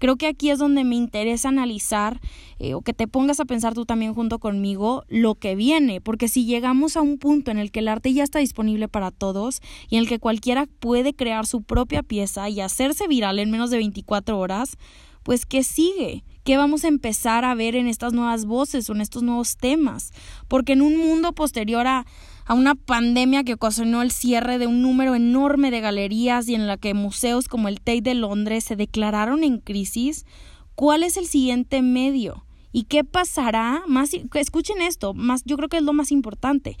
Creo 0.00 0.16
que 0.16 0.26
aquí 0.26 0.50
es 0.50 0.58
donde 0.58 0.82
me 0.82 0.96
interesa 0.96 1.50
analizar 1.50 2.20
eh, 2.58 2.74
o 2.74 2.80
que 2.80 2.94
te 2.94 3.06
pongas 3.06 3.38
a 3.38 3.44
pensar 3.44 3.74
tú 3.74 3.84
también 3.84 4.14
junto 4.14 4.38
conmigo 4.38 5.04
lo 5.08 5.34
que 5.34 5.54
viene, 5.54 6.00
porque 6.00 6.26
si 6.26 6.46
llegamos 6.46 6.96
a 6.96 7.02
un 7.02 7.18
punto 7.18 7.50
en 7.50 7.58
el 7.58 7.70
que 7.70 7.80
el 7.80 7.88
arte 7.88 8.12
ya 8.12 8.24
está 8.24 8.38
disponible 8.38 8.88
para 8.88 9.10
todos 9.10 9.60
y 9.90 9.96
en 9.96 10.02
el 10.02 10.08
que 10.08 10.18
cualquiera 10.18 10.66
puede 10.80 11.12
crear 11.12 11.46
su 11.46 11.62
propia 11.62 12.02
pieza 12.02 12.48
y 12.48 12.60
hacerse 12.60 13.06
viral 13.08 13.38
en 13.38 13.50
menos 13.50 13.70
de 13.70 13.76
24 13.76 14.38
horas, 14.38 14.78
pues 15.22 15.44
¿qué 15.44 15.62
sigue? 15.62 16.24
¿Qué 16.44 16.56
vamos 16.56 16.84
a 16.84 16.88
empezar 16.88 17.44
a 17.44 17.54
ver 17.54 17.76
en 17.76 17.86
estas 17.86 18.14
nuevas 18.14 18.46
voces 18.46 18.88
o 18.88 18.94
en 18.94 19.02
estos 19.02 19.22
nuevos 19.22 19.58
temas? 19.58 20.12
Porque 20.48 20.72
en 20.72 20.80
un 20.80 20.96
mundo 20.96 21.34
posterior 21.34 21.86
a 21.86 22.06
a 22.44 22.54
una 22.54 22.74
pandemia 22.74 23.44
que 23.44 23.54
ocasionó 23.54 24.02
el 24.02 24.10
cierre 24.10 24.58
de 24.58 24.66
un 24.66 24.82
número 24.82 25.14
enorme 25.14 25.70
de 25.70 25.80
galerías 25.80 26.48
y 26.48 26.54
en 26.54 26.66
la 26.66 26.76
que 26.76 26.94
museos 26.94 27.48
como 27.48 27.68
el 27.68 27.80
Tate 27.80 28.02
de 28.02 28.14
Londres 28.14 28.64
se 28.64 28.76
declararon 28.76 29.44
en 29.44 29.58
crisis, 29.58 30.26
¿cuál 30.74 31.02
es 31.02 31.16
el 31.16 31.26
siguiente 31.26 31.82
medio? 31.82 32.44
¿Y 32.72 32.84
qué 32.84 33.04
pasará? 33.04 33.82
Más, 33.86 34.10
escuchen 34.34 34.80
esto, 34.80 35.14
más, 35.14 35.42
yo 35.44 35.56
creo 35.56 35.68
que 35.68 35.78
es 35.78 35.82
lo 35.82 35.92
más 35.92 36.12
importante. 36.12 36.76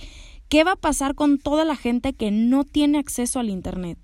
¿Qué 0.48 0.64
va 0.64 0.72
a 0.72 0.76
pasar 0.76 1.14
con 1.14 1.38
toda 1.38 1.64
la 1.64 1.76
gente 1.76 2.12
que 2.12 2.30
no 2.30 2.64
tiene 2.64 2.98
acceso 2.98 3.40
al 3.40 3.50
Internet? 3.50 3.98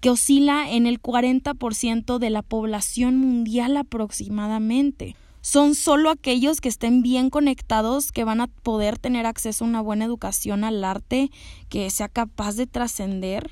que 0.00 0.10
oscila 0.10 0.68
en 0.68 0.88
el 0.88 1.00
40% 1.00 2.18
de 2.18 2.28
la 2.28 2.42
población 2.42 3.18
mundial 3.18 3.76
aproximadamente 3.76 5.14
son 5.42 5.74
solo 5.74 6.08
aquellos 6.08 6.60
que 6.60 6.68
estén 6.68 7.02
bien 7.02 7.28
conectados 7.28 8.12
que 8.12 8.24
van 8.24 8.40
a 8.40 8.46
poder 8.46 8.96
tener 8.96 9.26
acceso 9.26 9.64
a 9.64 9.68
una 9.68 9.80
buena 9.80 10.04
educación 10.04 10.64
al 10.64 10.82
arte 10.84 11.30
que 11.68 11.90
sea 11.90 12.08
capaz 12.08 12.54
de 12.54 12.66
trascender 12.66 13.50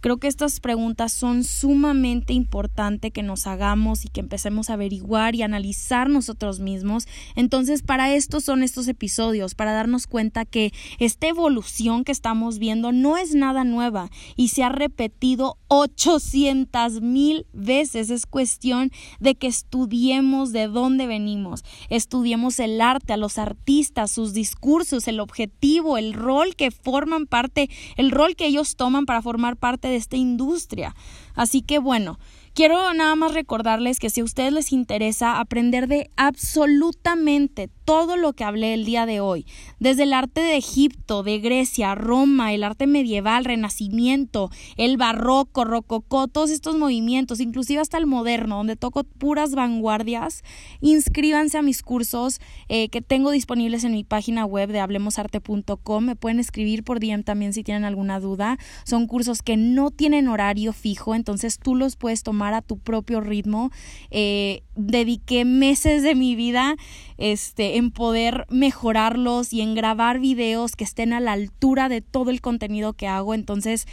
Creo 0.00 0.18
que 0.18 0.28
estas 0.28 0.60
preguntas 0.60 1.12
son 1.12 1.44
sumamente 1.44 2.32
importantes 2.32 3.12
que 3.12 3.22
nos 3.22 3.46
hagamos 3.46 4.04
y 4.04 4.08
que 4.08 4.20
empecemos 4.20 4.70
a 4.70 4.74
averiguar 4.74 5.34
y 5.34 5.42
analizar 5.42 6.08
nosotros 6.08 6.60
mismos. 6.60 7.06
Entonces, 7.34 7.82
para 7.82 8.14
esto 8.14 8.40
son 8.40 8.62
estos 8.62 8.88
episodios, 8.88 9.54
para 9.54 9.72
darnos 9.72 10.06
cuenta 10.06 10.44
que 10.44 10.72
esta 10.98 11.26
evolución 11.28 12.04
que 12.04 12.12
estamos 12.12 12.58
viendo 12.58 12.92
no 12.92 13.16
es 13.16 13.34
nada 13.34 13.64
nueva 13.64 14.10
y 14.36 14.48
se 14.48 14.62
ha 14.62 14.68
repetido 14.68 15.58
800 15.68 17.00
mil 17.00 17.46
veces. 17.52 18.10
Es 18.10 18.26
cuestión 18.26 18.90
de 19.20 19.34
que 19.34 19.46
estudiemos 19.46 20.52
de 20.52 20.68
dónde 20.68 21.06
venimos, 21.06 21.64
estudiemos 21.88 22.60
el 22.60 22.80
arte, 22.80 23.12
a 23.12 23.16
los 23.16 23.38
artistas, 23.38 24.10
sus 24.10 24.32
discursos, 24.32 25.08
el 25.08 25.20
objetivo, 25.20 25.98
el 25.98 26.12
rol 26.12 26.56
que 26.56 26.70
forman 26.70 27.26
parte, 27.26 27.68
el 27.96 28.10
rol 28.10 28.36
que 28.36 28.46
ellos 28.46 28.76
toman 28.76 29.06
para 29.06 29.22
formar 29.22 29.56
parte 29.56 29.87
de 29.88 29.96
esta 29.96 30.16
industria. 30.16 30.94
Así 31.34 31.62
que 31.62 31.78
bueno, 31.78 32.18
quiero 32.54 32.92
nada 32.94 33.14
más 33.16 33.34
recordarles 33.34 33.98
que 33.98 34.10
si 34.10 34.20
a 34.20 34.24
ustedes 34.24 34.52
les 34.52 34.72
interesa 34.72 35.40
aprender 35.40 35.88
de 35.88 36.10
absolutamente 36.16 37.70
todo 37.88 38.18
lo 38.18 38.34
que 38.34 38.44
hablé 38.44 38.74
el 38.74 38.84
día 38.84 39.06
de 39.06 39.20
hoy, 39.20 39.46
desde 39.80 40.02
el 40.02 40.12
arte 40.12 40.42
de 40.42 40.58
Egipto, 40.58 41.22
de 41.22 41.38
Grecia, 41.38 41.94
Roma, 41.94 42.52
el 42.52 42.62
arte 42.62 42.86
medieval, 42.86 43.46
renacimiento, 43.46 44.50
el 44.76 44.98
barroco, 44.98 45.64
rococó, 45.64 46.28
todos 46.28 46.50
estos 46.50 46.76
movimientos, 46.76 47.40
inclusive 47.40 47.80
hasta 47.80 47.96
el 47.96 48.04
moderno, 48.04 48.58
donde 48.58 48.76
toco 48.76 49.04
puras 49.04 49.54
vanguardias, 49.54 50.44
inscríbanse 50.82 51.56
a 51.56 51.62
mis 51.62 51.82
cursos 51.82 52.42
eh, 52.68 52.90
que 52.90 53.00
tengo 53.00 53.30
disponibles 53.30 53.84
en 53.84 53.92
mi 53.92 54.04
página 54.04 54.44
web 54.44 54.70
de 54.70 54.80
hablemosarte.com. 54.80 56.04
Me 56.04 56.14
pueden 56.14 56.40
escribir 56.40 56.84
por 56.84 57.00
DM 57.00 57.22
también 57.22 57.54
si 57.54 57.64
tienen 57.64 57.86
alguna 57.86 58.20
duda. 58.20 58.58
Son 58.84 59.06
cursos 59.06 59.40
que 59.40 59.56
no 59.56 59.90
tienen 59.90 60.28
horario 60.28 60.74
fijo, 60.74 61.14
entonces 61.14 61.58
tú 61.58 61.74
los 61.74 61.96
puedes 61.96 62.22
tomar 62.22 62.52
a 62.52 62.60
tu 62.60 62.78
propio 62.78 63.22
ritmo. 63.22 63.70
Eh, 64.10 64.62
dediqué 64.76 65.46
meses 65.46 66.02
de 66.02 66.14
mi 66.14 66.36
vida 66.36 66.76
este, 67.16 67.77
en 67.78 67.90
poder 67.90 68.46
mejorarlos 68.50 69.52
y 69.52 69.60
en 69.60 69.74
grabar 69.74 70.18
videos 70.18 70.76
que 70.76 70.84
estén 70.84 71.12
a 71.12 71.20
la 71.20 71.32
altura 71.32 71.88
de 71.88 72.00
todo 72.00 72.30
el 72.30 72.40
contenido 72.40 72.92
que 72.92 73.08
hago. 73.08 73.34
Entonces, 73.34 73.86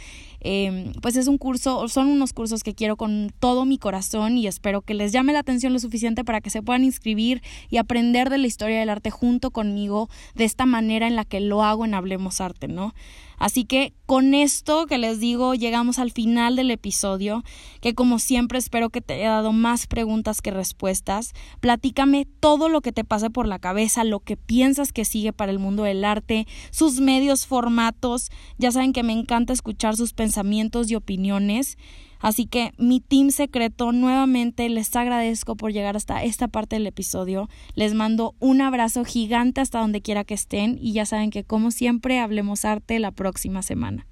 Em, 0.48 0.92
pues 1.02 1.16
es 1.16 1.26
un 1.26 1.38
curso, 1.38 1.88
son 1.88 2.06
unos 2.06 2.32
cursos 2.32 2.62
que 2.62 2.72
quiero 2.72 2.96
con 2.96 3.32
todo 3.40 3.64
mi 3.64 3.78
corazón 3.78 4.38
y 4.38 4.46
espero 4.46 4.80
que 4.80 4.94
les 4.94 5.10
llame 5.10 5.32
la 5.32 5.40
atención 5.40 5.72
lo 5.72 5.80
suficiente 5.80 6.22
para 6.22 6.40
que 6.40 6.50
se 6.50 6.62
puedan 6.62 6.84
inscribir 6.84 7.42
y 7.68 7.78
aprender 7.78 8.30
de 8.30 8.38
la 8.38 8.46
historia 8.46 8.78
del 8.78 8.88
arte 8.88 9.10
junto 9.10 9.50
conmigo 9.50 10.08
de 10.36 10.44
esta 10.44 10.64
manera 10.64 11.08
en 11.08 11.16
la 11.16 11.24
que 11.24 11.40
lo 11.40 11.64
hago 11.64 11.84
en 11.84 11.94
Hablemos 11.94 12.40
Arte, 12.40 12.68
¿no? 12.68 12.94
Así 13.38 13.64
que 13.64 13.92
con 14.06 14.34
esto 14.34 14.86
que 14.86 14.98
les 14.98 15.20
digo 15.20 15.54
llegamos 15.54 15.98
al 15.98 16.10
final 16.10 16.56
del 16.56 16.70
episodio, 16.70 17.44
que 17.80 17.94
como 17.94 18.18
siempre 18.18 18.58
espero 18.58 18.88
que 18.88 19.02
te 19.02 19.14
haya 19.14 19.30
dado 19.30 19.52
más 19.52 19.86
preguntas 19.86 20.40
que 20.40 20.50
respuestas. 20.50 21.32
Platícame 21.60 22.26
todo 22.40 22.68
lo 22.68 22.80
que 22.80 22.92
te 22.92 23.04
pase 23.04 23.28
por 23.28 23.46
la 23.46 23.58
cabeza, 23.58 24.04
lo 24.04 24.20
que 24.20 24.36
piensas 24.36 24.92
que 24.92 25.04
sigue 25.04 25.32
para 25.32 25.52
el 25.52 25.58
mundo 25.58 25.82
del 25.82 26.04
arte, 26.04 26.46
sus 26.70 27.00
medios, 27.00 27.46
formatos. 27.46 28.30
Ya 28.58 28.72
saben 28.72 28.92
que 28.92 29.02
me 29.02 29.12
encanta 29.12 29.52
escuchar 29.52 29.96
sus 29.96 30.14
pensamientos 30.36 30.90
y 30.90 30.94
opiniones. 30.96 31.78
Así 32.20 32.46
que 32.46 32.72
mi 32.76 33.00
team 33.00 33.30
secreto 33.30 33.92
nuevamente 33.92 34.68
les 34.68 34.94
agradezco 34.94 35.56
por 35.56 35.72
llegar 35.72 35.96
hasta 35.96 36.22
esta 36.24 36.48
parte 36.48 36.76
del 36.76 36.86
episodio. 36.86 37.48
Les 37.74 37.94
mando 37.94 38.34
un 38.38 38.60
abrazo 38.60 39.04
gigante 39.04 39.62
hasta 39.62 39.80
donde 39.80 40.02
quiera 40.02 40.24
que 40.24 40.34
estén 40.34 40.78
y 40.80 40.92
ya 40.92 41.06
saben 41.06 41.30
que 41.30 41.44
como 41.44 41.70
siempre 41.70 42.18
hablemos 42.18 42.66
arte 42.66 42.98
la 42.98 43.12
próxima 43.12 43.62
semana. 43.62 44.06